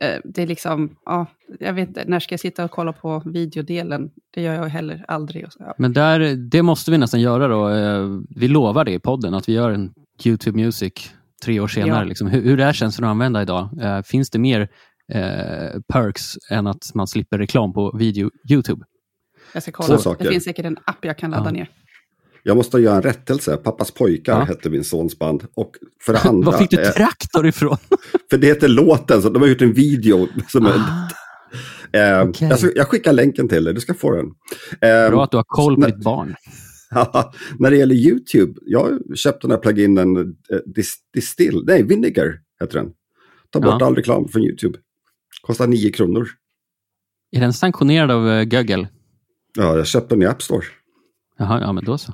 [0.00, 1.26] Eh, det är liksom, ja,
[1.60, 4.10] jag vet inte, när ska jag sitta och kolla på videodelen?
[4.34, 5.46] Det gör jag heller aldrig.
[5.78, 7.68] Men där, det måste vi nästan göra då.
[7.68, 10.92] Eh, vi lovar det i podden, att vi gör en Youtube Music
[11.44, 12.04] tre år senare.
[12.04, 12.04] Ja.
[12.04, 12.26] Liksom.
[12.26, 13.68] Hur, hur det här känns att använda idag.
[14.06, 14.68] finns det mer
[15.92, 18.84] perks än att man slipper reklam på video Youtube?
[19.54, 20.16] Jag ska kolla.
[20.18, 21.50] Det finns säkert en app jag kan ladda ja.
[21.50, 21.68] ner.
[22.42, 23.56] Jag måste göra en rättelse.
[23.56, 24.44] Pappas pojkar ja.
[24.44, 25.44] hette min sons band.
[25.54, 27.76] Och för det andra, Var fick du traktor ifrån?
[28.30, 30.28] för det heter låten, så de har gjort en video.
[30.48, 31.08] Som ah.
[31.94, 32.48] Eh, okay.
[32.48, 34.26] jag, jag, skickar länken till dig, du ska få den.
[34.80, 36.34] Eh, Bra att du har koll på ditt barn.
[37.58, 40.24] när det gäller YouTube, jag köpte den här pluginen uh,
[41.14, 42.92] Distill, nej Vinegar heter den.
[43.50, 43.86] Ta bort ja.
[43.86, 44.78] all reklam från YouTube.
[45.42, 46.28] Kostar 9 kronor.
[47.32, 48.88] Är den sanktionerad av uh, Google?
[49.58, 50.64] Ja, jag köpte den i App Store.
[51.38, 52.12] Jaha, ja men då så.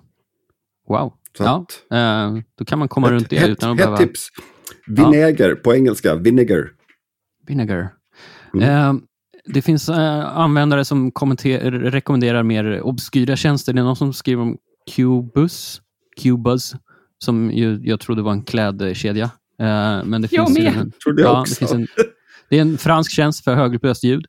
[0.89, 1.13] Wow.
[1.37, 3.97] Så ja, eh, då kan man komma ett, runt det ett, utan att behöva...
[3.97, 4.29] tips.
[4.87, 5.57] Vinäger ja.
[5.57, 6.15] på engelska.
[6.15, 6.71] Vinegar.
[7.47, 7.89] Vinegar.
[8.55, 8.69] Mm.
[8.69, 9.03] Eh,
[9.45, 11.11] det finns eh, användare som
[11.71, 13.73] rekommenderar mer obskyra tjänster.
[13.73, 14.59] Det är någon som skriver om
[14.97, 15.83] Cubus,
[16.23, 16.75] Cubus
[17.19, 19.25] som ju, jag trodde var en klädkedja.
[19.59, 20.77] Eh, men det jag finns med!
[20.77, 21.65] En, trodde jag ja, också.
[21.65, 21.87] Det, en,
[22.51, 24.27] det, är en fransk tjänst för högupplöst ljud.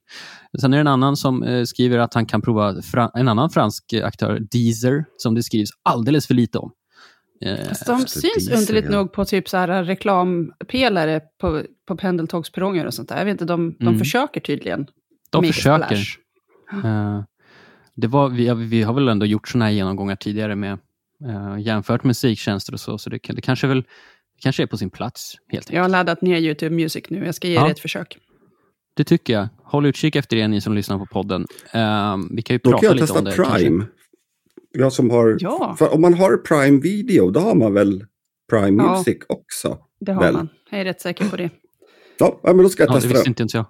[0.62, 2.76] Sen är det en annan som eh, skriver att han kan prova
[3.14, 6.72] en annan fransk aktör, Deezer, som det skrivs alldeles för lite om.
[7.46, 8.92] Eh, alltså, de syns Deezer, underligt ja.
[8.92, 13.18] nog på typ så här reklampelare på, på pendeltågsperronger och sånt där.
[13.18, 14.00] Jag vet inte, de, de mm.
[14.00, 14.88] försöker tydligen.
[15.30, 15.98] De försöker.
[16.86, 17.24] Uh,
[17.96, 20.80] det var, vi, vi har väl ändå gjort sådana här genomgångar tidigare med
[21.26, 23.84] uh, jämfört musiktjänster och så, så det, det kanske väl
[24.42, 25.36] kanske är på sin plats.
[25.48, 25.76] helt enkelt.
[25.76, 27.64] Jag har laddat ner YouTube Music nu, jag ska ge ja.
[27.64, 28.18] det ett försök.
[28.96, 29.48] Det tycker jag.
[29.64, 31.42] Håll utkik efter det, ni som lyssnar på podden.
[31.42, 33.32] Uh, vi kan ju då prata kan lite om det.
[33.32, 33.86] Prime.
[34.72, 35.78] Jag som har, ja.
[35.92, 38.06] om man har Prime Video, då har man väl
[38.50, 39.78] Prime ja, Music också?
[40.00, 40.34] Det har väl?
[40.34, 40.50] man.
[40.70, 41.50] Jag är rätt säker på det.
[42.20, 43.14] Ja, men då ska jag ja, testa det.
[43.14, 43.66] visste inte ens jag.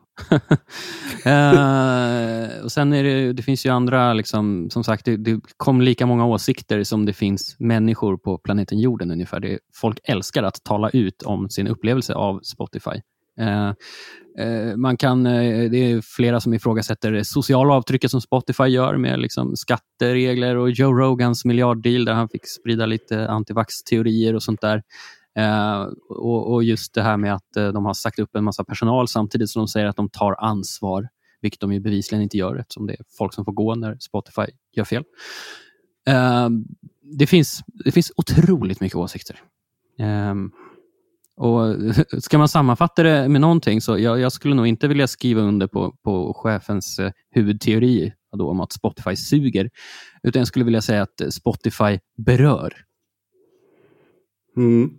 [1.26, 5.82] uh, och sen är det, det finns ju andra, liksom, som sagt, det, det kom
[5.82, 9.40] lika många åsikter som det finns människor på planeten jorden ungefär.
[9.40, 13.02] Det, folk älskar att tala ut om sin upplevelse av Spotify.
[13.42, 13.74] Uh,
[14.46, 19.20] uh, man kan, det är flera som ifrågasätter det sociala avtrycket som Spotify gör med
[19.20, 24.84] liksom skatteregler och Joe Rogans miljarddeal där han fick sprida lite antivax-teorier och sånt där.
[25.38, 28.64] Eh, och, och, just det här med att eh, de har sagt upp en massa
[28.64, 31.10] personal samtidigt som de säger att de tar ansvar,
[31.42, 34.46] vilket de ju bevisligen inte gör eftersom det är folk som får gå när Spotify
[34.72, 35.04] gör fel.
[36.08, 36.50] Eh,
[37.02, 39.42] det, finns, det finns otroligt mycket åsikter.
[40.00, 40.36] Eh,
[41.40, 41.76] och
[42.24, 45.68] Ska man sammanfatta det med någonting så jag, jag skulle nog inte vilja skriva under
[45.68, 49.70] på, på chefens eh, huvudteori då, om att Spotify suger,
[50.24, 52.74] utan jag skulle vilja säga att Spotify berör.
[54.58, 54.98] Mm.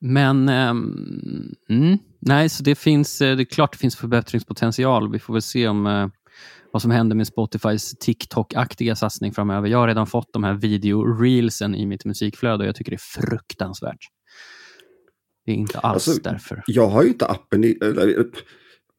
[0.00, 5.12] Men um, mm, nej, så det finns, eh, det är klart det finns förbättringspotential.
[5.12, 6.08] Vi får väl se om uh,
[6.72, 9.68] vad som händer med Spotifys TikTok-aktiga satsning framöver.
[9.68, 13.22] Jag har redan fått de här video-reelsen i mitt musikflöde och jag tycker det är
[13.22, 13.98] fruktansvärt.
[15.46, 16.62] Det är inte alls alltså, därför.
[16.66, 17.78] Jag har ju inte appen i,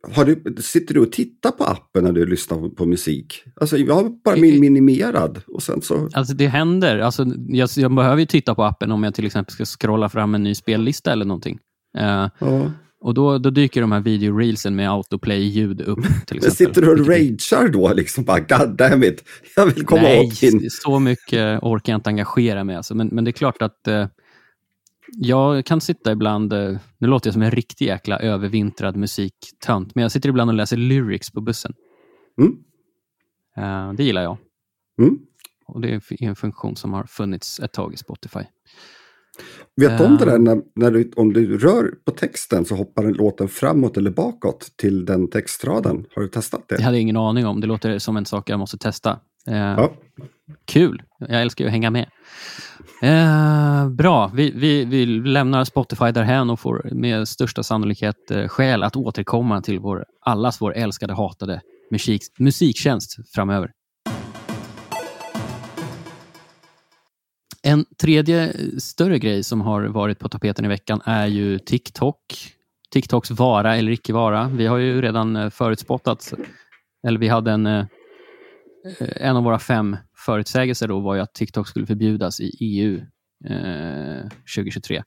[0.08, 3.44] har du, sitter du och tittar på appen när du lyssnar på musik?
[3.62, 5.42] Alltså, jag har bara min minimerad.
[5.48, 6.10] Och sen så...
[6.14, 7.00] Alltså det händer.
[7.00, 10.36] Alltså, jag, jag behöver ju titta på appen om jag till exempel ska scrolla fram
[10.36, 11.60] en ny spellista eller någonting.
[11.98, 12.72] Uh, ja.
[13.02, 16.00] Och då, då dyker de här videoreelsen med autoplay-ljud upp.
[16.28, 16.52] Till exempel.
[16.52, 17.94] sitter du och ragear då?
[17.94, 19.24] Liksom bara, God damn it,
[19.56, 20.70] jag vill komma Nej, åt din...
[20.70, 22.76] så mycket orkar jag inte engagera mig.
[22.76, 22.96] Alltså.
[22.96, 24.06] Men, men det är klart att uh,
[25.14, 30.02] jag kan sitta ibland, eh, nu låter jag som en riktig jäkla övervintrad musiktönt, men
[30.02, 31.74] jag sitter ibland och läser lyrics på bussen.
[32.42, 32.58] Mm.
[33.58, 34.38] Uh, det gillar jag.
[35.02, 35.20] Mm.
[35.66, 38.40] Och Det är en funktion som har funnits ett tag i Spotify.
[39.76, 40.40] Vet du om det där eh.
[40.40, 44.74] när, när du, om du rör på texten så hoppar den låten framåt eller bakåt
[44.76, 46.06] till den textraden?
[46.16, 46.78] Har du testat det?
[46.78, 47.62] Det hade jag ingen aning om.
[47.62, 49.20] Det låter som en sak jag måste testa.
[49.50, 49.94] Eh, ja.
[50.66, 51.02] Kul!
[51.20, 52.06] Jag älskar ju att hänga med.
[53.02, 54.32] Eh, bra.
[54.34, 59.62] Vi, vi, vi lämnar Spotify därhen och får med största sannolikhet eh, skäl att återkomma
[59.62, 63.72] till vår, allas vår älskade, hatade musik, musiktjänst framöver.
[67.64, 72.18] En tredje eh, större grej som har varit på tapeten i veckan är ju TikTok.
[72.94, 74.48] TikToks vara eller icke vara.
[74.48, 76.34] Vi har ju redan eh, förutspått att,
[77.08, 77.88] eller vi hade en
[79.16, 83.02] en av våra fem förutsägelser då var att TikTok skulle förbjudas i EU
[83.46, 85.04] eh, 2023.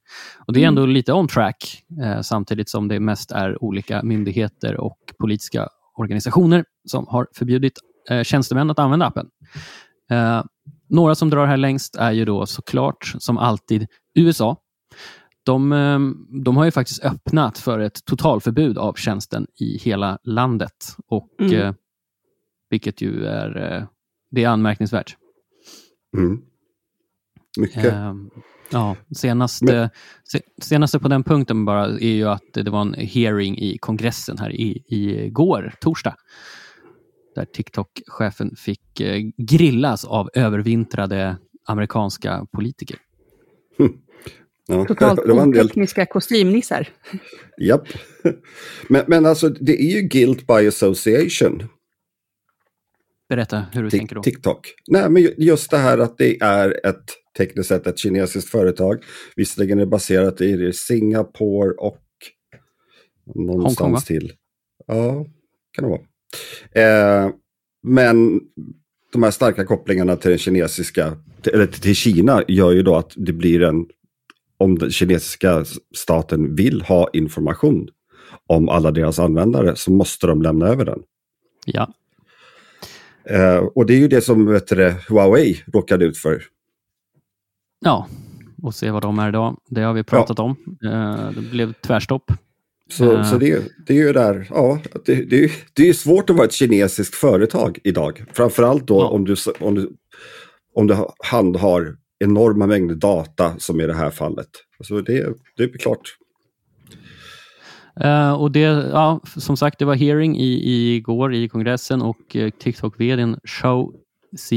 [0.46, 0.94] Och Det är ändå mm.
[0.94, 7.06] lite on track, eh, samtidigt som det mest är olika myndigheter och politiska organisationer som
[7.08, 7.72] har förbjudit
[8.10, 9.26] eh, tjänstemän att använda appen.
[10.10, 10.44] Eh,
[10.88, 14.56] några som drar här längst är ju då såklart, som alltid, USA.
[15.44, 15.98] De, eh,
[16.44, 20.96] de har ju faktiskt öppnat för ett totalförbud av tjänsten i hela landet.
[21.08, 21.74] Och, mm.
[22.72, 23.84] Vilket ju är, eh,
[24.30, 25.16] det är anmärkningsvärt.
[26.16, 26.42] Mm.
[27.58, 27.84] Mycket.
[27.84, 28.14] Eh,
[28.70, 29.90] ja, senaste,
[30.32, 30.40] Men...
[30.62, 34.52] senaste på den punkten bara är ju att det var en hearing i kongressen här
[34.52, 36.14] i, i går, torsdag
[37.34, 42.96] där TikTok-chefen fick eh, grillas av övervintrade amerikanska politiker.
[44.66, 46.88] Ja, Totalt otekniska kostymnissar.
[47.60, 47.88] Japp.
[48.88, 51.68] Men, men alltså, det är ju guilt by association.
[53.32, 54.22] Berätta hur du Tik tänker då.
[54.22, 54.74] TikTok.
[54.88, 57.04] Nej, men just det här att det är ett
[57.38, 59.04] tekniskt sett ett kinesiskt företag.
[59.36, 62.02] Visserligen är det baserat i Singapore och
[63.34, 64.32] någonstans Hongkong, till.
[64.86, 65.26] Ja,
[65.72, 66.00] kan det vara.
[66.84, 67.30] Eh,
[67.82, 68.40] men
[69.12, 71.16] de här starka kopplingarna till den kinesiska,
[71.52, 73.86] eller till Kina gör ju då att det blir en,
[74.58, 75.64] om den kinesiska
[75.96, 77.88] staten vill ha information
[78.46, 81.02] om alla deras användare så måste de lämna över den.
[81.66, 81.94] Ja.
[83.24, 86.42] Eh, och det är ju det som vet du, Huawei råkade ut för.
[87.84, 88.06] Ja,
[88.62, 89.56] och se vad de är idag.
[89.70, 90.44] Det har vi pratat ja.
[90.44, 90.78] om.
[90.84, 92.32] Eh, det blev tvärstopp
[92.92, 93.30] så, uh.
[93.30, 96.52] så det, det, är ju där, ja, det, det, det är svårt att vara ett
[96.52, 98.24] kinesiskt företag idag.
[98.32, 99.08] Framförallt då ja.
[99.08, 99.92] om, du, om, du,
[100.74, 104.48] om du handhar enorma mängder data som i det här fallet.
[104.84, 106.16] Så det, det är klart.
[108.00, 108.60] Uh, och det,
[108.92, 113.92] ja, som sagt, det var hearing i, i går i kongressen och uh, TikTok-vdn Shou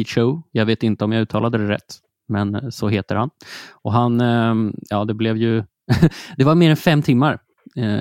[0.06, 0.42] Show.
[0.52, 1.96] jag vet inte om jag uttalade det rätt,
[2.28, 3.30] men eh, så heter han.
[3.72, 5.64] Och han, uh, ja det blev ju,
[6.38, 7.40] det var mer än fem timmar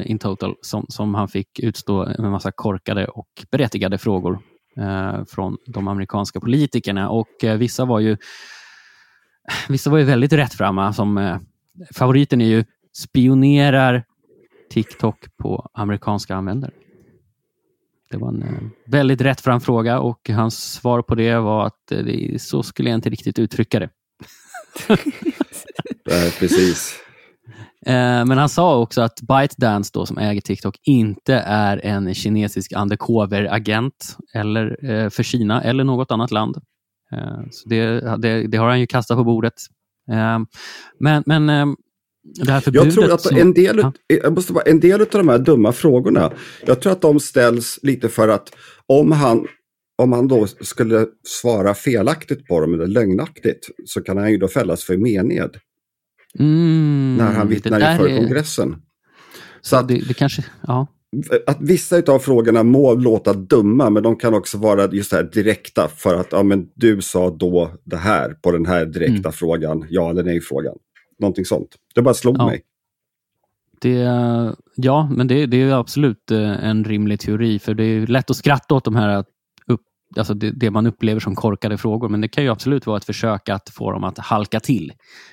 [0.05, 4.39] in total som, som han fick utstå en massa korkade och berättigade frågor
[5.29, 7.09] från de amerikanska politikerna.
[7.09, 8.17] Och vissa var ju
[9.69, 10.93] vissa var ju väldigt rättframma.
[10.93, 11.39] Som,
[11.95, 12.65] favoriten är ju
[12.97, 14.05] spionerar
[14.75, 16.73] TikTok på amerikanska användare.
[18.11, 18.49] Det var en eh,
[18.87, 22.97] väldigt rättfram fråga och hans svar på det var att eh, det, så skulle jag
[22.97, 23.89] inte riktigt uttrycka det.
[26.07, 27.01] Nej, precis.
[27.87, 32.73] Eh, men han sa också att ByteDance, då, som äger TikTok, inte är en kinesisk
[32.73, 36.57] undercover-agent eller, för Kina eller något annat land.
[37.51, 39.55] Så det, det, det, har han ju kastat på bordet.
[40.99, 41.77] Men, men.
[42.73, 43.93] Jag tror att en del, ja.
[44.07, 46.33] jag måste bara, en del av de här dumma frågorna,
[46.67, 48.55] jag tror att de ställs lite för att
[48.87, 49.47] om han,
[50.03, 54.49] om han då skulle svara felaktigt på dem eller lögnaktigt så kan han ju då
[54.49, 55.57] fällas för mened.
[56.39, 58.17] Mm, när han vittnar inför är...
[58.17, 58.77] kongressen.
[59.61, 60.87] Så att, det, det kanske, ja.
[61.47, 65.89] att vissa av frågorna må låta dumma, men de kan också vara just här direkta
[65.89, 69.33] för att ja, men du sa då det här på den här direkta mm.
[69.33, 70.75] frågan, ja eller nej-frågan.
[71.19, 71.77] Någonting sånt.
[71.95, 72.47] Det bara slog ja.
[72.47, 72.63] mig.
[73.81, 73.99] Det,
[74.77, 78.37] ja, men det, det, är absolut eh, en rimlig teori, för det är lätt att
[78.37, 79.25] skratta åt de här
[80.19, 82.09] alltså det, det, man upplever som korkade frågor.
[82.09, 84.93] Men det kan ju absolut vara ett försök att få dem att halka till.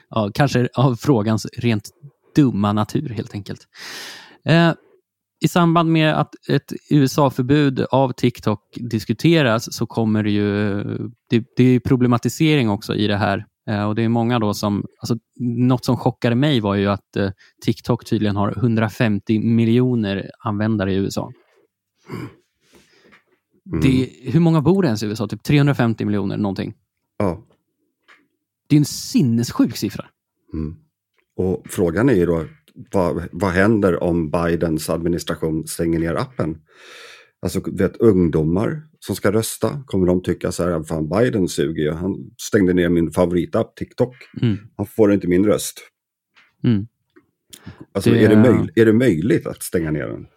[0.10, 1.90] Ja, kanske av frågans rent
[2.36, 3.68] dumma natur helt enkelt.
[4.46, 4.74] Eh,
[5.44, 10.84] I samband med att ett USA-förbud av TikTok diskuteras så kommer det ju...
[11.30, 13.46] Det, det är problematisering också i det här.
[13.68, 14.86] Eh, och det är många då som...
[15.00, 17.30] Alltså, något som chockade mig var ju att eh,
[17.66, 21.32] TikTok tydligen har 150 miljoner användare i USA.
[23.72, 23.82] Mm.
[23.82, 25.28] Det, hur många bor ens i USA?
[25.28, 26.74] Typ 350 miljoner någonting.
[27.18, 27.44] Ja.
[28.68, 30.06] Det är en sinnessjuk siffra.
[30.54, 30.76] Mm.
[31.36, 32.46] Och frågan är ju då,
[32.92, 36.62] vad, vad händer om Bidens administration stänger ner appen?
[37.42, 41.92] Alltså, vet, ungdomar som ska rösta, kommer de tycka så här, fan Biden suger ju,
[41.92, 44.16] han stängde ner min favoritapp TikTok.
[44.42, 44.58] Mm.
[44.78, 45.80] Han får inte min röst.
[46.64, 46.88] Mm.
[47.92, 48.24] Alltså, det...
[48.24, 50.28] Är, det möj, är det möjligt att stänga ner den?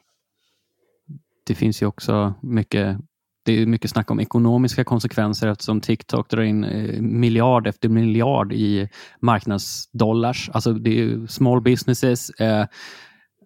[1.47, 2.99] Det finns ju också mycket
[3.45, 8.53] det är mycket snack om ekonomiska konsekvenser eftersom TikTok drar in eh, miljard efter miljard
[8.53, 8.89] i
[9.21, 10.51] marknadsdollars.
[10.53, 12.31] Alltså det är small businesses.
[12.31, 12.67] Eh,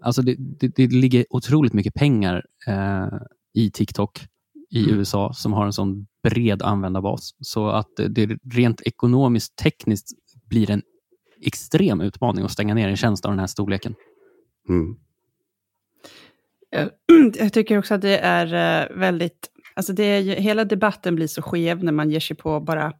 [0.02, 3.08] alltså det, det, det, ligger otroligt mycket pengar eh,
[3.54, 4.26] i TikTok
[4.70, 4.98] i mm.
[4.98, 7.34] USA som har en sån bred användarbas.
[7.40, 10.08] Så att det rent ekonomiskt, tekniskt
[10.48, 10.82] blir en
[11.40, 13.94] extrem utmaning att stänga ner en tjänst av den här storleken.
[14.68, 14.96] Mm.
[17.38, 18.46] Jag tycker också att det är
[18.82, 22.36] eh, väldigt, alltså det är ju, hela debatten blir så skev när man ger sig
[22.36, 22.92] på bara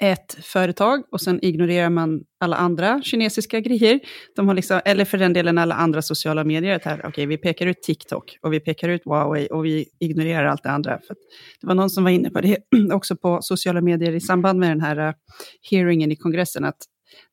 [0.00, 4.00] ett företag och sen ignorerar man alla andra kinesiska grejer.
[4.36, 6.80] De har liksom, eller för den delen alla andra sociala medier.
[6.86, 10.62] Att okay, vi pekar ut TikTok och vi pekar ut Huawei och vi ignorerar allt
[10.62, 10.98] det andra.
[11.06, 11.16] För
[11.60, 12.58] det var någon som var inne på det
[12.92, 15.14] också på sociala medier i samband med den här eh,
[15.70, 16.64] hearingen i kongressen.
[16.64, 16.78] Att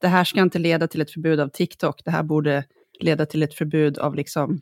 [0.01, 2.01] det här ska inte leda till ett förbud av TikTok.
[2.05, 2.63] Det här borde
[2.99, 4.61] leda till ett förbud av liksom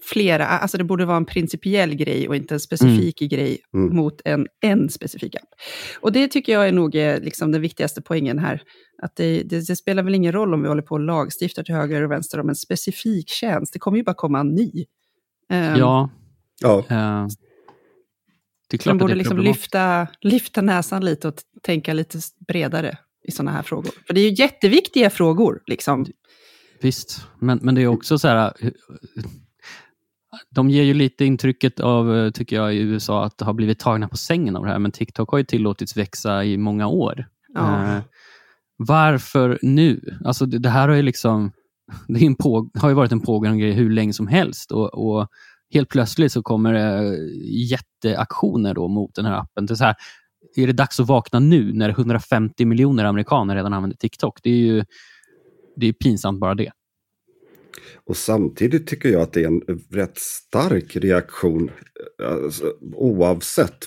[0.00, 3.28] flera, alltså det borde vara en principiell grej och inte en specifik mm.
[3.28, 3.96] grej mm.
[3.96, 5.48] mot en, en specifik app.
[6.00, 8.62] Och det tycker jag är nog eh, liksom den viktigaste poängen här.
[9.02, 11.74] Att det, det, det, spelar väl ingen roll om vi håller på och lagstiftar till
[11.74, 13.72] höger och vänster om en specifik tjänst.
[13.72, 14.70] Det kommer ju bara komma en ny.
[15.52, 16.10] Um, ja.
[16.60, 16.76] ja.
[16.78, 17.26] Uh,
[18.68, 23.32] det är klart Man borde liksom lyfta, lyfta näsan lite och tänka lite bredare i
[23.32, 23.92] sådana här frågor.
[24.06, 25.62] För det är ju jätteviktiga frågor.
[25.66, 26.06] Liksom.
[26.80, 28.52] Visst, men, men det är också så här,
[30.50, 34.08] de ger ju lite intrycket av, eh, tycker jag, i USA att har blivit tagna
[34.08, 37.26] på sängen av det här, men TikTok har ju tillåtits växa i många år.
[37.54, 37.96] Ja.
[37.96, 38.02] Eh,
[38.76, 40.18] varför nu?
[40.24, 41.52] Alltså det, det, här har ju liksom,
[42.08, 45.28] det på, har ju varit en pågående grej hur länge som helst och, och
[45.74, 47.16] helt plötsligt så kommer det
[47.50, 49.66] jätteaktioner då mot den här appen.
[49.66, 49.94] Det är, så här,
[50.56, 54.38] är det dags att vakna nu när 150 miljoner amerikaner redan använder TikTok?
[54.42, 54.84] Det är ju
[55.76, 56.70] det är pinsamt bara det.
[58.04, 61.70] Och samtidigt tycker jag att det är en rätt stark reaktion
[62.22, 63.78] alltså, oavsett.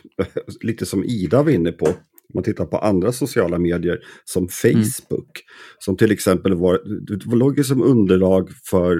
[0.60, 1.88] lite som Ida var inne på.
[2.34, 5.12] Man tittar på andra sociala medier som Facebook.
[5.12, 5.46] Mm.
[5.78, 8.98] Som till exempel var, det låg som underlag för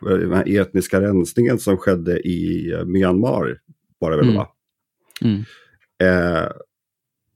[0.00, 3.58] den här etniska rensningen som skedde i Myanmar.
[4.00, 4.36] Bara väl mm.
[4.36, 4.48] va?
[5.20, 5.44] Mm.
[6.02, 6.48] Eh,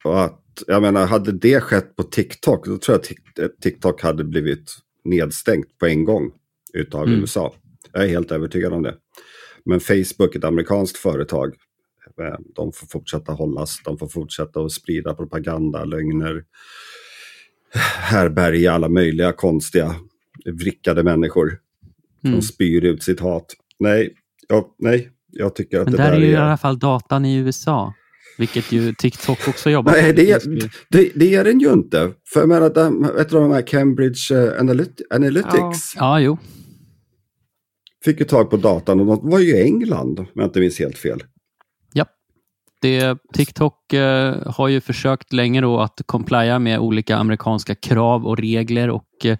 [0.04, 3.00] och att, jag menar, hade det skett på TikTok, då tror
[3.38, 4.72] jag att TikTok hade blivit
[5.08, 6.32] nedstängt på en gång
[6.72, 7.20] utav mm.
[7.20, 7.54] USA.
[7.92, 8.94] Jag är helt övertygad om det.
[9.64, 11.54] Men Facebook, ett amerikanskt företag,
[12.20, 16.44] eh, de får fortsätta hållas, de får fortsätta att sprida propaganda, lögner,
[17.98, 19.94] härbärga alla möjliga konstiga,
[20.44, 21.58] vrickade människor
[22.20, 22.42] som mm.
[22.42, 23.46] spyr ut sitt hat.
[23.78, 24.14] Nej,
[24.48, 26.32] ja, nej, jag tycker att Men det där där är ju är...
[26.32, 27.94] i alla fall datan i USA.
[28.38, 30.42] Vilket ju TikTok också jobbar Nej, det är,
[30.88, 32.12] det, det är den ju inte.
[32.32, 35.94] För jag menar, de, vet du, de här Cambridge Analyt Analytics.
[35.96, 36.00] Ja.
[36.00, 36.38] ja, jo.
[38.04, 40.78] Fick ju tag på datan och de var ju i England, om jag inte minns
[40.78, 41.22] helt fel.
[41.92, 42.04] Ja.
[42.80, 44.00] Det, TikTok uh,
[44.46, 49.36] har ju försökt länge då att complya med olika amerikanska krav och regler och uh,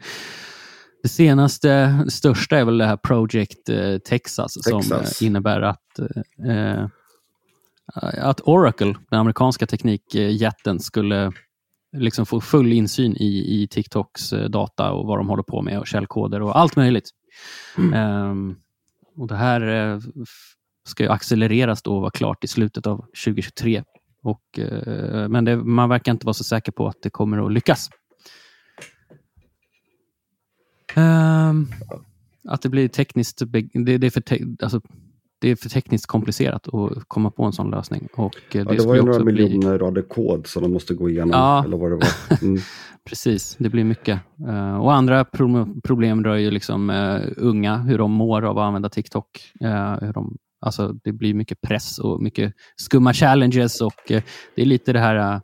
[1.02, 3.58] det senaste, största är väl det här Project
[4.08, 5.16] Texas, Texas.
[5.18, 6.00] som innebär att
[7.94, 11.32] Eh, att Oracle, den amerikanska teknikjätten, skulle
[11.96, 15.78] liksom få full insyn i, i TikToks eh, data och vad de håller på med
[15.78, 17.10] och källkoder och allt möjligt.
[17.78, 18.20] Mm.
[18.30, 18.56] Um,
[19.16, 20.00] och Det här eh,
[20.88, 23.82] ska ju accelereras då och vara klart i slutet av 2023.
[24.22, 27.52] Och, uh, men det, man verkar inte vara så säker på att det kommer att
[27.52, 27.90] lyckas.
[30.96, 31.72] Um,
[32.48, 33.42] att det blir tekniskt...
[33.72, 34.80] Det, det är för te, alltså,
[35.40, 38.08] det är för tekniskt komplicerat att komma på en sån lösning.
[38.16, 39.32] Och det, ja, det var ju några bli...
[39.32, 41.30] miljoner rader kod som de måste gå igenom.
[41.30, 41.64] Ja.
[41.64, 42.42] Eller vad det var.
[42.42, 42.58] Mm.
[43.08, 44.20] Precis, det blir mycket.
[44.48, 48.64] Uh, och andra pro problem rör ju liksom, uh, unga, hur de mår av att
[48.64, 49.52] använda TikTok.
[49.64, 54.22] Uh, hur de, alltså, det blir mycket press och mycket skumma challenges och det
[54.56, 55.40] är lite det här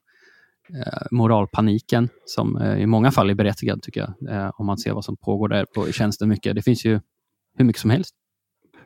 [1.11, 4.53] moralpaniken som i många fall är berättigad, tycker jag.
[4.57, 6.55] om man ser vad som pågår där på tjänsten mycket.
[6.55, 7.01] Det finns ju
[7.59, 8.15] hur mycket som helst.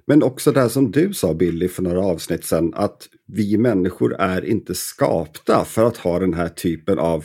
[0.07, 4.45] Men också det som du sa Billy för några avsnitt sedan, att vi människor är
[4.45, 7.25] inte skapta för att ha den här typen av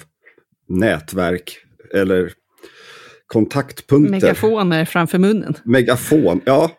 [0.67, 1.57] nätverk
[1.93, 2.33] eller
[3.27, 4.11] kontaktpunkter.
[4.11, 5.53] Megafoner framför munnen.
[5.63, 6.71] Megafon, ja.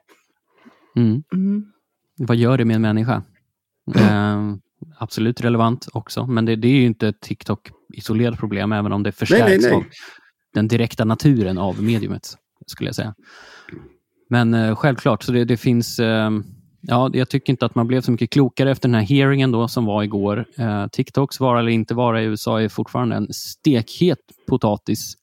[0.97, 1.23] Mm.
[1.35, 1.65] Mm.
[2.19, 3.23] Vad gör det med en människa?
[3.95, 4.55] Eh,
[4.99, 9.03] absolut relevant också, men det, det är ju inte ett TikTok isolerat problem, även om
[9.03, 9.77] det förstärks nej, nej, nej.
[9.77, 9.85] av
[10.55, 12.23] den direkta naturen av mediumet,
[12.67, 13.15] skulle jag säga.
[14.33, 15.99] Men eh, självklart, så det, det finns...
[15.99, 16.31] Eh,
[16.81, 19.69] ja, jag tycker inte att man blev så mycket klokare efter den här hearingen då,
[19.69, 20.45] som var igår.
[20.59, 24.19] Eh, TikToks vara eller inte vara i USA är fortfarande en stekhet
[24.49, 25.15] potatis.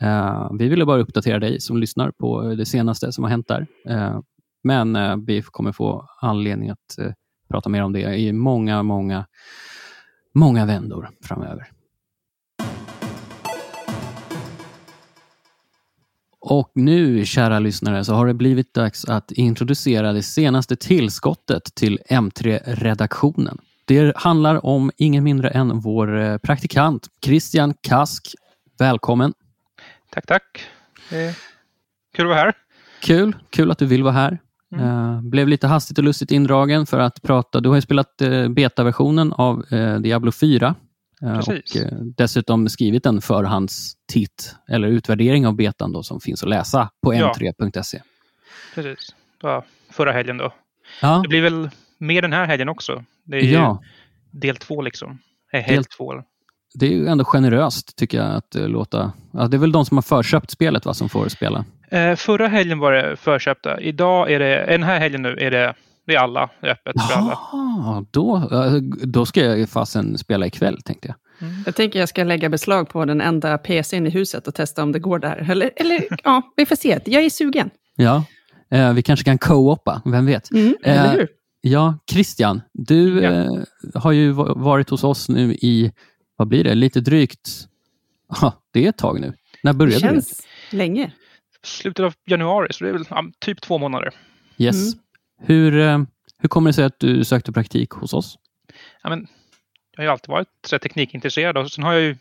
[0.00, 3.48] Eh, vi ville bara uppdatera dig som lyssnar på eh, det senaste som har hänt
[3.48, 3.66] där.
[3.88, 4.20] Eh,
[4.62, 7.12] men eh, vi kommer få anledning att eh,
[7.48, 9.26] prata mer om det i många, många,
[10.34, 11.70] många vändor framöver.
[16.40, 21.98] Och nu, kära lyssnare, så har det blivit dags att introducera det senaste tillskottet till
[22.08, 23.58] M3-redaktionen.
[23.84, 28.34] Det handlar om ingen mindre än vår eh, praktikant Christian Kask
[28.78, 29.32] välkommen.
[30.10, 30.62] Tack, tack.
[31.10, 31.34] Eh,
[32.16, 32.52] kul att vara här.
[33.00, 34.38] Kul, kul att du vill vara här.
[34.72, 34.86] Mm.
[34.86, 37.60] Uh, blev lite hastigt och lustigt indragen för att prata.
[37.60, 40.74] Du har ju spelat uh, betaversionen av uh, Diablo 4
[41.20, 41.74] Precis.
[41.76, 47.14] och dessutom skrivit en förhandstitt eller utvärdering av betan då, som finns att läsa på
[47.14, 47.34] Ja.
[47.38, 48.02] m3.se.
[48.74, 49.14] Precis.
[49.40, 50.52] Det var förra helgen då.
[51.02, 53.04] Ja, Det blir väl mer den här helgen också.
[53.24, 53.82] Det är ja,
[54.30, 55.18] del två liksom.
[55.52, 56.22] Eh, helg Del- två.
[56.74, 59.12] det är ju ändå generöst tycker jag att låta...
[59.32, 61.64] Ja, det är väl de som har förköpt spelet va, som får spela?
[61.90, 63.80] Eh, förra helgen var det förköpta.
[63.80, 65.74] Idag är det, den här helgen nu är det,
[66.10, 66.50] det är alla.
[66.60, 67.38] Det är öppet för alla.
[67.52, 68.72] Jaha, då, eh,
[69.06, 71.16] då ska jag fasen spela ikväll tänkte jag.
[71.66, 74.92] Jag tänker jag ska lägga beslag på den enda PCn i huset och testa om
[74.92, 75.50] det går där.
[75.50, 76.98] Eller, eller ja, vi får se.
[77.04, 77.70] Jag är sugen.
[77.96, 78.24] Ja,
[78.70, 80.50] eh, vi kanske kan co-opa, vem vet?
[80.50, 81.28] Mm, Eh, eller hur?
[81.60, 83.30] Ja, Christian, du Ja.
[83.32, 83.48] eh,
[83.94, 85.92] har ju va- varit hos oss nu i,
[86.36, 87.50] vad blir det, lite drygt,
[88.40, 89.32] ja, det är ett tag nu.
[89.62, 91.12] När Det började känns länge.
[91.64, 94.10] Slutet av januari, så det är väl ja, typ två månader.
[94.58, 94.76] Yes.
[94.94, 94.98] Mm.
[95.40, 95.98] Hur, eh,
[96.38, 98.38] hur kommer det sig att du sökte praktik hos oss?
[99.02, 99.26] Ja, men,
[99.96, 102.16] jag har ju alltid varit så teknikintresserad och sen har jag ju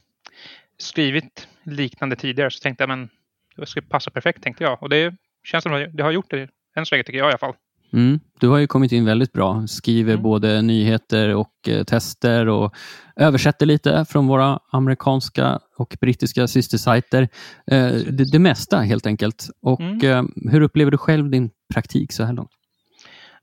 [0.77, 3.09] skrivit liknande tidigare så tänkte jag men
[3.55, 4.83] det ska passa perfekt tänkte jag.
[4.83, 7.31] Och det känns som att det har gjort det än så länge tycker jag i
[7.31, 7.53] alla fall.
[7.93, 10.23] Mm, du har ju kommit in väldigt bra, skriver Mm.
[10.23, 12.75] både nyheter och eh, tester och
[13.15, 17.21] översätter lite från våra amerikanska och brittiska systersajter.
[17.71, 19.49] Eh, det, det mesta helt enkelt.
[19.61, 20.03] Och Mm.
[20.45, 22.51] eh, Hur upplever du själv din praktik så här långt?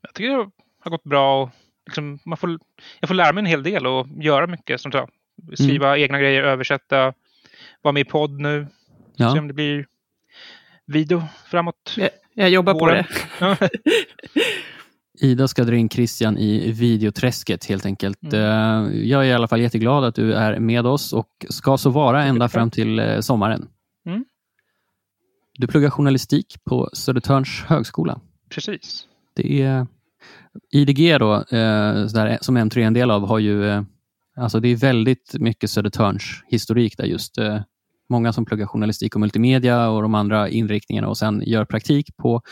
[0.06, 0.50] Jag tycker det
[0.80, 1.50] har gått bra och
[1.86, 2.58] liksom, man får,
[3.00, 4.80] jag får lära mig en hel del och göra mycket.
[4.80, 4.96] Sagt,
[5.54, 7.12] skriva egna grejer, översätta,
[7.82, 8.66] vara med i podd nu.
[9.16, 9.40] Se Ja.
[9.40, 9.86] om det blir
[10.86, 11.94] video framåt.
[11.96, 13.06] Jag, jag jobbar på det.
[15.20, 18.22] Ida ska dra in Christian i videoträsket helt enkelt.
[18.32, 18.86] Mm.
[18.86, 21.90] Eh, Jag är i alla fall jätteglad att du är med oss och ska så
[21.90, 23.68] vara ända fram till eh, sommaren.
[24.06, 24.24] Mm.
[25.58, 28.20] Du pluggar journalistik på Södertörns högskola.
[28.50, 29.06] Precis.
[29.34, 29.86] Det är
[30.70, 33.82] IDG då, eh, sådär, som M3 är en del av, har ju eh,
[34.36, 37.60] alltså det är väldigt mycket Södertörns historik där just eh,
[38.08, 42.42] många som pluggar journalistik och multimedia och de andra inriktningarna och sen gör praktik på,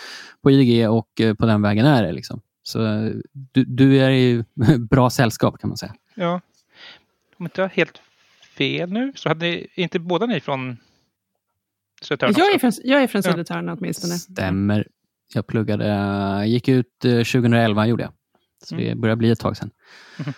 [0.42, 2.12] på IDG och eh, på den vägen är det.
[2.12, 2.40] Liksom.
[2.62, 4.44] Så eh, du, du är i
[4.90, 5.94] bra sällskap kan man säga.
[6.14, 6.40] Ja.
[7.36, 8.00] Om inte jag helt
[8.56, 10.76] fel nu så hade ni, inte båda ni från
[12.02, 13.30] Södertörn Jag är från, jag är från Ja.
[13.30, 14.14] Södertörn åtminstone.
[14.14, 14.88] Stämmer.
[15.34, 18.12] Jag pluggade, jag gick ut eh, 2011 gjorde jag.
[18.64, 19.70] Så det börjar bli ett tag sedan.
[20.18, 20.32] Mhm.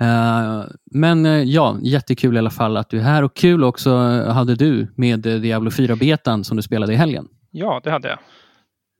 [0.00, 3.90] Eh, men eh, ja, jättekul i alla fall att du är här och kul också
[3.90, 7.28] eh, hade du med eh, Diablo 4-betan som du spelade i helgen.
[7.50, 8.18] Ja, det hade jag.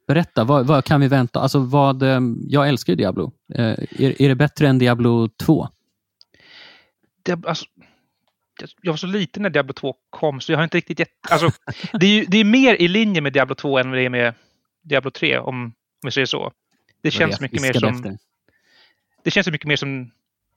[0.07, 1.41] Berätta, vad, vad kan vi vänta?
[1.41, 3.33] Alltså vad, eh, jag älskar ju Diablo.
[3.55, 3.65] Eh,
[3.99, 5.69] är, är det bättre än Diablo 2?
[7.25, 7.65] det, alltså,
[8.83, 11.51] jag- var så liten när Diablo 2 kom så jag har inte riktigt gett, alltså,
[11.93, 14.35] det, är ju, det är mer i linje med Diablo 2 än det är med
[14.83, 15.73] Diablo 3 om, om
[16.03, 16.53] vi säger så.
[17.03, 18.19] Det känns mycket mer som efter.
[19.25, 20.11] det känns mycket mer som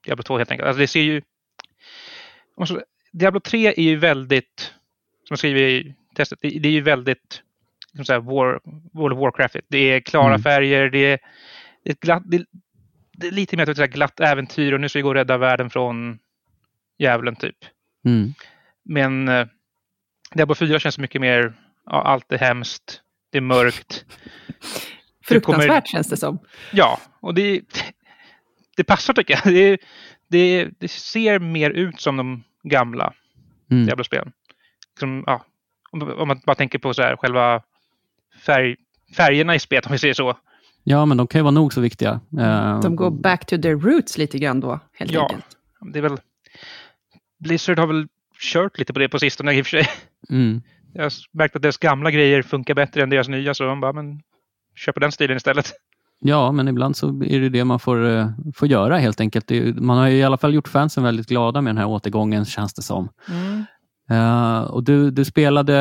[0.05, 0.67] Diablo 2 helt enkelt.
[0.67, 1.21] Alltså det ser ju...
[2.65, 4.59] så- Diablo 3 är ju väldigt,
[5.23, 7.41] som jag skriver i testet, det, det är ju väldigt
[7.91, 8.59] liksom så här, War,
[8.93, 9.55] World of Warcraft.
[9.67, 10.41] Det är klara Mm.
[10.41, 11.19] färger, det är,
[11.84, 12.45] det är, glatt, det,
[13.11, 15.38] det är lite mer så här glatt äventyr och nu ska vi gå och rädda
[15.38, 16.19] världen från
[16.97, 17.57] djävulen typ.
[18.05, 18.34] Mm.
[18.84, 19.47] Men eh,
[20.34, 21.53] Diablo 4 känns mycket mer,
[21.86, 23.01] ja, allt är hemskt,
[23.36, 24.06] det är mörkt.
[25.24, 26.40] Fruktansvärt kommer- känns det som.
[26.72, 27.62] Ja, och det,
[28.78, 29.54] det passar tycker jag.
[29.54, 29.78] Det,
[30.28, 33.14] det, det ser mer ut som de gamla
[33.72, 33.86] Mm.
[33.86, 34.32] Diablo-spelen.
[34.94, 35.46] Liksom, ja,
[35.92, 37.62] om, om man bara tänker på så här, själva
[38.46, 38.76] färg,
[39.18, 40.38] färgerna i spelet, om vi säger så.
[40.84, 42.20] Ja, men de kan ju vara nog så viktiga.
[42.40, 45.22] Eh, De går back to their roots lite grann då, helt Ja.
[45.22, 45.46] enkelt.
[45.94, 46.18] Det är väl,
[47.40, 48.08] Blizzard har väl
[48.40, 49.88] kört lite på det på sistone i och för sig.
[50.30, 50.62] Mm.
[50.96, 53.93] Jag har märkt att deras gamla grejer funkar bättre än deras nya, så de bara,
[53.93, 54.20] men
[54.93, 55.72] på den stilen istället.
[56.20, 59.48] Ja, men ibland så är det det man får, eh, får göra helt enkelt.
[59.48, 62.46] Det, man har ju i alla fall gjort fansen väldigt glada med den här återgången
[62.46, 63.10] känns det som.
[64.12, 65.74] Eh, och du, du spelade,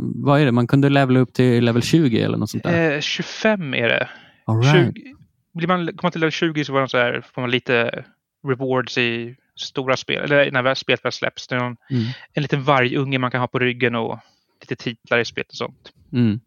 [0.00, 2.92] vad är det, man kunde levela upp till level 20 eller något sånt där?
[2.94, 4.08] Eh, 25 är det.
[4.46, 4.94] All right.
[4.94, 5.14] 20,
[5.54, 8.04] blir man, kommer man till level 20 så var de så här, får man lite
[8.48, 11.48] rewards i stora spel, eller när spelet väl släpps.
[11.48, 12.02] Det är någon, Mm.
[12.32, 14.18] en liten vargunge man kan ha på ryggen och
[14.62, 15.92] lite titlar i spelet och sånt.
[16.12, 16.40] Mm.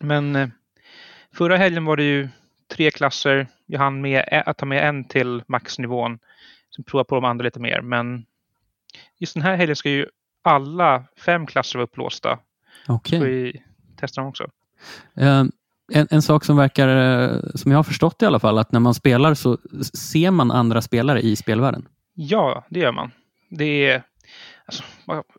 [0.00, 0.48] Men eh,
[1.32, 2.28] förra helgen var det ju
[2.76, 3.46] tre klasser.
[3.66, 6.18] Jag hann med att ta med en till maxnivån.
[6.76, 7.80] Sen prova på de andra lite mer.
[7.80, 8.26] Men
[9.18, 10.06] just den här helgen ska ju
[10.42, 12.38] alla fem klasser vara upplåsta.
[12.88, 13.18] Okej.
[13.18, 13.62] Så vi
[13.96, 14.50] testar dem också.
[15.16, 15.44] Eh,
[15.92, 18.80] en, en sak som verkar, eh, som jag har förstått i alla fall, att när
[18.80, 19.58] man spelar så
[19.94, 21.88] ser man andra spelare i spelvärlden.
[22.14, 23.10] Ja, det gör man.
[23.48, 24.02] Det är,
[24.66, 24.82] Alltså,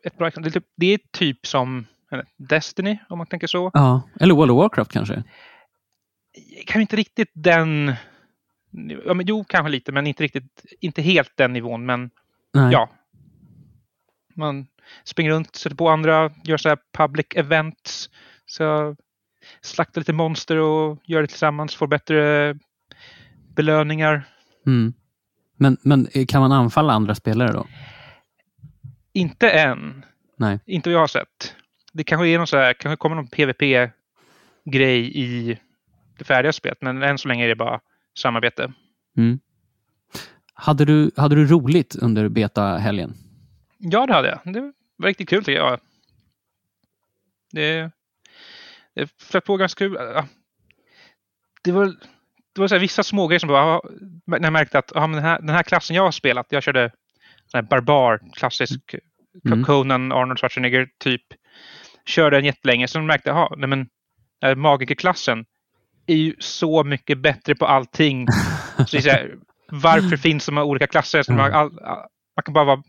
[0.02, 0.62] ett bra exempel.
[0.76, 1.86] Det är typ som
[2.36, 3.70] Destiny, om man tänker så.
[3.74, 5.22] Ja, eller World of Warcraft kanske?
[6.66, 7.94] Kanske inte riktigt den...
[9.06, 11.86] Ja, men, jo, kanske lite, men inte riktigt, inte helt den nivån.
[11.86, 12.10] Men
[12.54, 12.72] Nej.
[12.72, 12.90] ja.
[14.34, 14.66] Man
[15.04, 18.10] springer runt, sätter på andra, gör så här public events.
[18.46, 18.96] Så
[19.60, 22.54] slaktar lite monster och gör det tillsammans, får bättre
[23.54, 24.28] belöningar.
[24.66, 24.94] Mm.
[25.56, 27.66] Men, men kan man anfalla andra spelare då?
[29.12, 30.04] Inte än.
[30.36, 30.60] Nej.
[30.66, 31.54] Inte vad jag har sett.
[31.98, 35.58] Det kanske är någon så här, kanske kommer någon PVP-grej i
[36.18, 37.80] det färdiga spelet, men än så länge är det bara
[38.18, 38.72] samarbete.
[39.16, 39.40] Mm.
[40.54, 43.14] Hade, du, hade du roligt under beta-helgen?
[43.78, 44.54] Ja, det hade jag.
[44.54, 45.80] Det var riktigt kul tycker jag.
[47.52, 47.90] Det,
[48.94, 49.98] det flöt på ganska kul.
[51.62, 51.86] Det var,
[52.52, 53.80] det var så här, vissa smågrejer som bara,
[54.24, 56.92] när jag märkte att den, här, den här klassen jag har spelat, jag körde
[57.52, 58.94] här barbar, klassisk
[59.44, 59.64] mm.
[59.64, 61.22] Conan, Arnold Schwarzenegger typ.
[62.08, 63.86] Körde den jättelänge, sen märkte jag, nej men
[64.56, 65.44] magikerklassen
[66.06, 68.26] är ju så mycket bättre på allting.
[68.76, 69.34] så det är så här,
[69.70, 71.22] varför finns de här olika klasser?
[71.22, 71.72] Så man, all,
[72.36, 72.82] man kan bara vara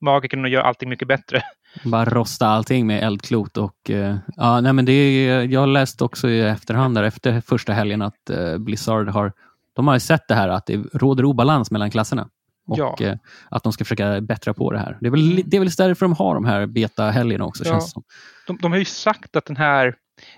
[0.00, 1.42] magiker och göra allting mycket bättre.
[1.84, 6.28] Bara rosta allting med eldklot och uh, ja, nej men det är, jag läst också
[6.28, 9.32] i efterhand där efter första helgen att uh, Blizzard har
[9.74, 12.28] de har sett det här att det råder obalans mellan klasserna
[12.66, 12.96] och Ja.
[13.00, 13.14] uh,
[13.50, 14.98] att de ska försöka bättra på det här.
[15.00, 17.70] Det är väl, det är väl därför de har de här beta-helgerna också Ja.
[17.70, 18.02] känns som.
[18.46, 19.94] De, de har ju sagt att den här,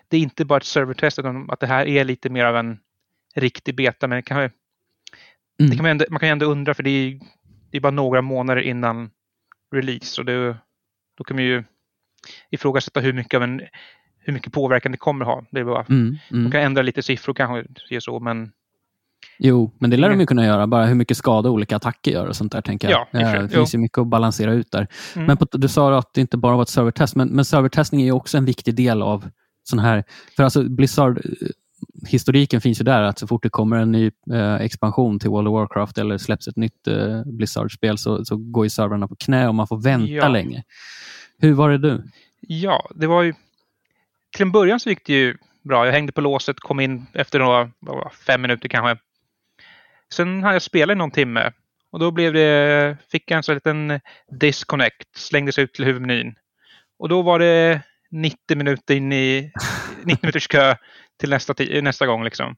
[0.09, 2.79] det är inte bara ett servertest, utan att det här är lite mer av en
[3.35, 4.07] riktig beta.
[4.09, 4.51] Men det kan, Mm.
[5.70, 7.20] det kan man, ändå, man kan ju ändå undra, för det är,
[7.70, 9.11] det är bara några månader innan
[9.74, 10.20] release.
[10.20, 10.57] Och det,
[11.18, 11.64] då kan man ju
[12.51, 13.62] ifrågasätta hur mycket, av en,
[14.18, 15.45] hur mycket påverkan det kommer ha.
[15.51, 16.45] Det är bara, Mm, mm.
[16.45, 18.53] De kan ändra lite siffror kanske, så, men
[19.39, 20.66] Jo, men det lär de Inga- ju kunna göra.
[20.66, 22.61] Bara hur mycket skada olika attacker gör och sånt där.
[22.62, 23.07] tänker jag.
[23.11, 23.20] Ja.
[23.20, 24.87] Eh, det finns ju mycket att balansera ut där.
[25.14, 25.26] Mm.
[25.26, 28.05] Men på, du sa att det inte bara var ett servertest, men, men servertestning är
[28.05, 29.31] ju också en viktig del av
[29.64, 30.05] sån här...
[30.37, 31.49] För alltså Blizzard, eh,
[32.09, 35.49] historiken finns ju där att så fort det kommer en ny eh, expansion till World
[35.49, 39.49] of Warcraft eller släpps ett nytt eh, Blizzard-spel så, så går ju servrarna på knä
[39.49, 40.29] och man får vänta Ja.
[40.29, 40.62] länge.
[41.39, 42.03] Hur var det du?
[42.41, 43.35] Ja, det var ju...
[44.37, 45.87] Till en början så gick det ju bra.
[45.87, 47.70] Jag hängde på låset, kom in efter några,
[48.26, 48.97] fem minuter kanske.
[50.15, 51.53] Sen hade jag spelat i någon timme
[51.91, 54.01] och då blev det, fick jag en sån liten
[54.41, 56.35] disconnect, slängdes ut till huvudmenyn.
[56.99, 57.81] Och då var det
[58.11, 59.53] 90 minuter in i
[60.05, 60.77] 90 minuters kö
[61.21, 62.25] till nästa, nästa gång.
[62.25, 62.57] Liksom.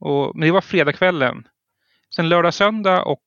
[0.00, 1.48] Och, men det var fredagskvällen.
[2.16, 3.24] Sen lördag, söndag och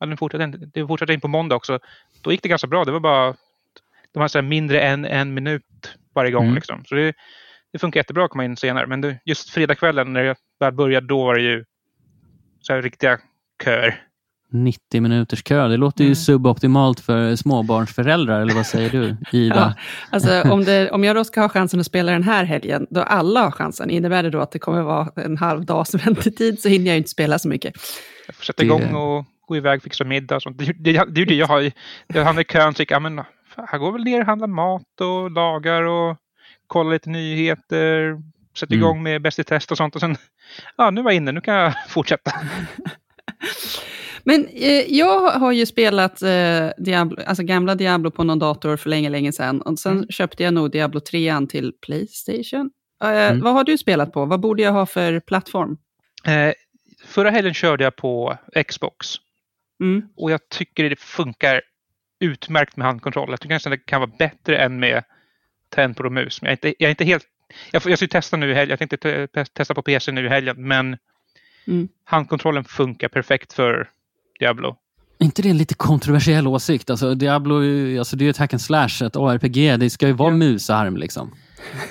[0.00, 1.78] ja, den fortsatte, inte- det fortsatte in på måndag också.
[2.22, 2.84] Då gick det ganska bra.
[2.84, 3.34] Det var bara
[4.12, 6.44] de har så här mindre än en minut varje gång.
[6.44, 6.54] Mm.
[6.54, 6.84] Liksom.
[6.84, 7.14] Så det,
[7.72, 8.86] det funkar jättebra att komma in senare.
[8.86, 11.64] Men det, just fredagskvällen när jag väl började, då var det ju
[12.66, 13.18] så här riktiga
[13.64, 14.00] köer.
[14.52, 16.14] 90 minuters kö, det låter ju Mm.
[16.14, 19.56] suboptimalt för småbarnsföräldrar, eller vad säger du, Ida?
[19.56, 19.74] Ja,
[20.10, 23.00] alltså, om, det, om jag då ska ha chansen att spela den här helgen, då
[23.00, 26.68] alla har chansen, innebär det då att det kommer vara en halv dags väntetid så
[26.68, 27.74] hinner jag inte spela så mycket.
[28.26, 30.58] Jag får sätta Det- igång och gå iväg och fixa middag och sånt.
[30.58, 31.70] Det, det, det är ju det jag har.
[32.06, 33.16] Jag hamnar i kön och tycker, ja, men
[33.56, 36.16] fan, jag går väl ner och handlar mat och lagar och
[36.66, 38.16] kollar lite nyheter.
[38.58, 38.84] Sätter Mm.
[38.84, 39.94] igång med Bäst i test och sånt.
[39.94, 40.16] Och sen,
[40.76, 42.32] ja nu var jag inne, nu kan jag fortsätta.
[44.26, 48.90] Men eh, jag har ju spelat eh, Diablo, alltså gamla Diablo på någon dator för
[48.90, 49.60] länge, länge sedan.
[49.62, 50.06] Och sen Mm.
[50.08, 52.70] köpte jag nog Diablo 3 till Playstation.
[53.02, 53.40] Eh, Mm.
[53.40, 54.24] Vad har du spelat på?
[54.24, 55.76] Vad borde jag ha för plattform?
[56.26, 56.52] Eh,
[57.06, 58.38] förra helgen körde jag på
[58.68, 59.06] Xbox.
[59.82, 60.02] Mm.
[60.16, 61.60] Och jag tycker det funkar
[62.20, 63.30] utmärkt med handkontroll.
[63.30, 65.04] Jag tycker nästan det kan vara bättre än med
[65.68, 66.42] tangentbord och mus.
[66.42, 67.24] Men jag är inte, jag är inte helt...
[67.70, 68.70] Jag, jag ska ju testa nu i helgen.
[68.70, 70.68] Jag tänkte te- testa på PC nu i helgen.
[70.68, 70.96] Men
[71.66, 71.88] Mm.
[72.04, 73.90] handkontrollen funkar perfekt för
[74.38, 74.76] Diablo.
[75.18, 76.90] Är inte det en lite kontroversiell åsikt?
[76.90, 77.54] Alltså, Diablo
[77.98, 79.76] alltså, det är ju ett hack and slash, ett ARPG.
[79.76, 80.36] Det ska ju vara Ja.
[80.36, 81.34] musarm liksom.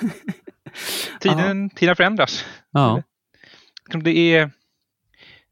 [1.20, 2.44] Tiden, tiden förändras.
[2.70, 3.02] Ja.
[4.04, 4.50] Det är...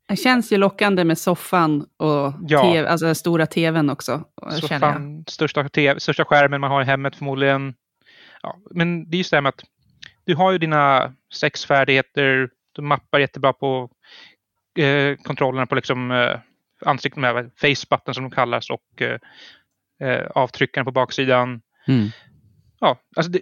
[0.08, 2.62] Det känns ju lockande med soffan och Ja.
[2.62, 4.24] TV, alltså den stora tvn också.
[4.50, 4.94] Så känner jag.
[4.94, 7.74] fan, största, TV, största skärmen man har i hemmet förmodligen.
[8.42, 9.64] Ja, men det är just det här med att
[10.24, 12.50] du har ju dina sex färdigheter.
[12.72, 13.90] Du mappar jättebra på
[14.78, 16.38] eh, kontrollerna på liksom, eh,
[16.84, 19.18] ansiktet med face button som de kallas och eh,
[20.08, 21.60] eh, avtryckaren på baksidan.
[21.88, 22.08] Mm.
[22.80, 23.40] Ja, alltså det,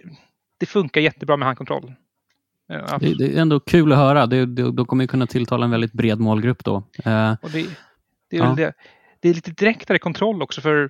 [0.59, 1.93] det funkar jättebra med handkontroll.
[2.99, 4.25] Det, det är ändå kul att höra.
[4.25, 6.75] Det, det, de kommer ju kunna tilltala en väldigt bred målgrupp då.
[7.05, 7.67] Eh, Och det, är
[8.29, 8.71] Ja.
[9.19, 10.89] det är lite direktare kontroll också för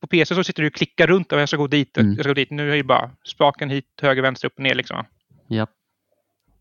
[0.00, 2.12] på PC så sitter du och klickar runt och jag ska gå dit, Mm.
[2.12, 2.50] jag ska gå dit.
[2.50, 5.04] Nu är det bara spaken hit, höger, vänster, upp och ner liksom.
[5.48, 5.66] ja.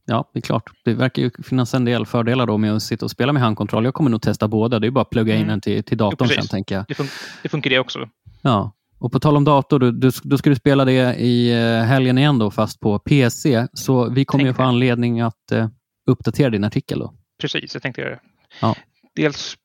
[0.06, 0.70] ja, det är klart.
[0.86, 3.86] Det verkar ju finnas en del fördelar då med att sitta och spela med handkontroll.
[3.86, 4.80] Jag kommer nog testa båda.
[4.80, 5.48] Det är bara att plugga in Mm.
[5.50, 6.86] den till, till datorn Jo, sen, tänker jag.
[6.88, 7.08] Det, fun
[7.44, 8.10] det funkar det också.
[8.42, 8.72] Ja.
[9.00, 12.18] Och på tal om dator, du, du, då ska du spela det i eh, helgen
[12.18, 13.68] igen då, fast på PC.
[13.74, 15.68] Så vi kommer ju få anledning att uh,
[16.08, 17.14] uppdatera din artikel då.
[17.42, 18.20] Precis, jag tänkte göra det.
[18.62, 18.76] Ja.
[19.16, 19.58] Dels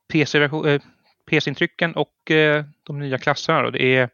[1.31, 3.63] PC-intrycken PC och uh, de nya klasserna.
[3.63, 3.71] Då.
[3.71, 4.11] Det, är,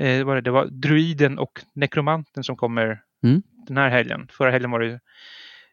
[0.00, 3.42] uh, var det, det var druiden och nekromanten som kommer mm.
[3.66, 4.28] den här helgen.
[4.30, 5.00] Förra helgen var det, det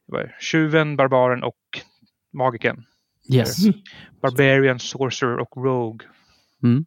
[0.07, 1.59] var tjuven, barbaren och
[2.33, 2.85] magiken.
[3.33, 3.57] Yes.
[4.21, 6.07] Barbarian, Sorcerer och Rogue.
[6.63, 6.85] Mm.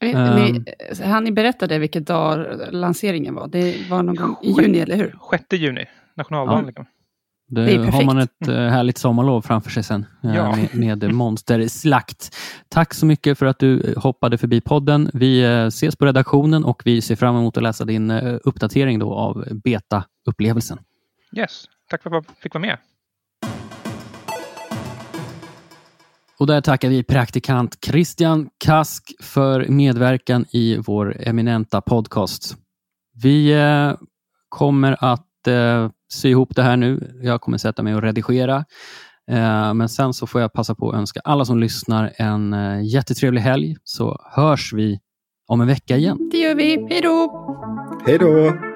[0.00, 0.64] Ni, um,
[1.02, 3.48] han ni berättade vilket dag lanseringen var?
[3.48, 5.14] Det var någon gång i juni, eller hur?
[5.30, 6.72] 6 juni, nationaldagen.
[6.76, 6.84] Ja.
[7.54, 10.56] Det, har man ett uh, härligt sommarlov framför sig sen uh, ja.
[10.56, 12.36] med, med monsterslakt.
[12.68, 15.10] Tack så mycket för att du hoppade förbi podden.
[15.14, 18.10] Vi ses på redaktionen och vi ser fram emot att läsa din
[18.44, 20.78] uppdatering då av beta-upplevelsen.
[21.36, 22.78] Yes, tack för att jag fick vara med.
[26.38, 32.56] Och där tackar vi praktikant Christian Kask för medverkan i vår eminenta podcast.
[33.22, 33.92] Vi eh,
[34.48, 37.20] kommer att eh, sy ihop det här nu.
[37.22, 38.64] Jag kommer sätta mig och redigera.
[39.30, 42.82] Eh, men sen så får jag passa på att önska alla som lyssnar en eh,
[42.82, 45.00] jättetrevlig helg, så hörs vi
[45.46, 46.28] om en vecka igen.
[46.32, 46.86] Det gör vi.
[46.90, 47.30] Hej då!
[48.06, 48.73] Hej då!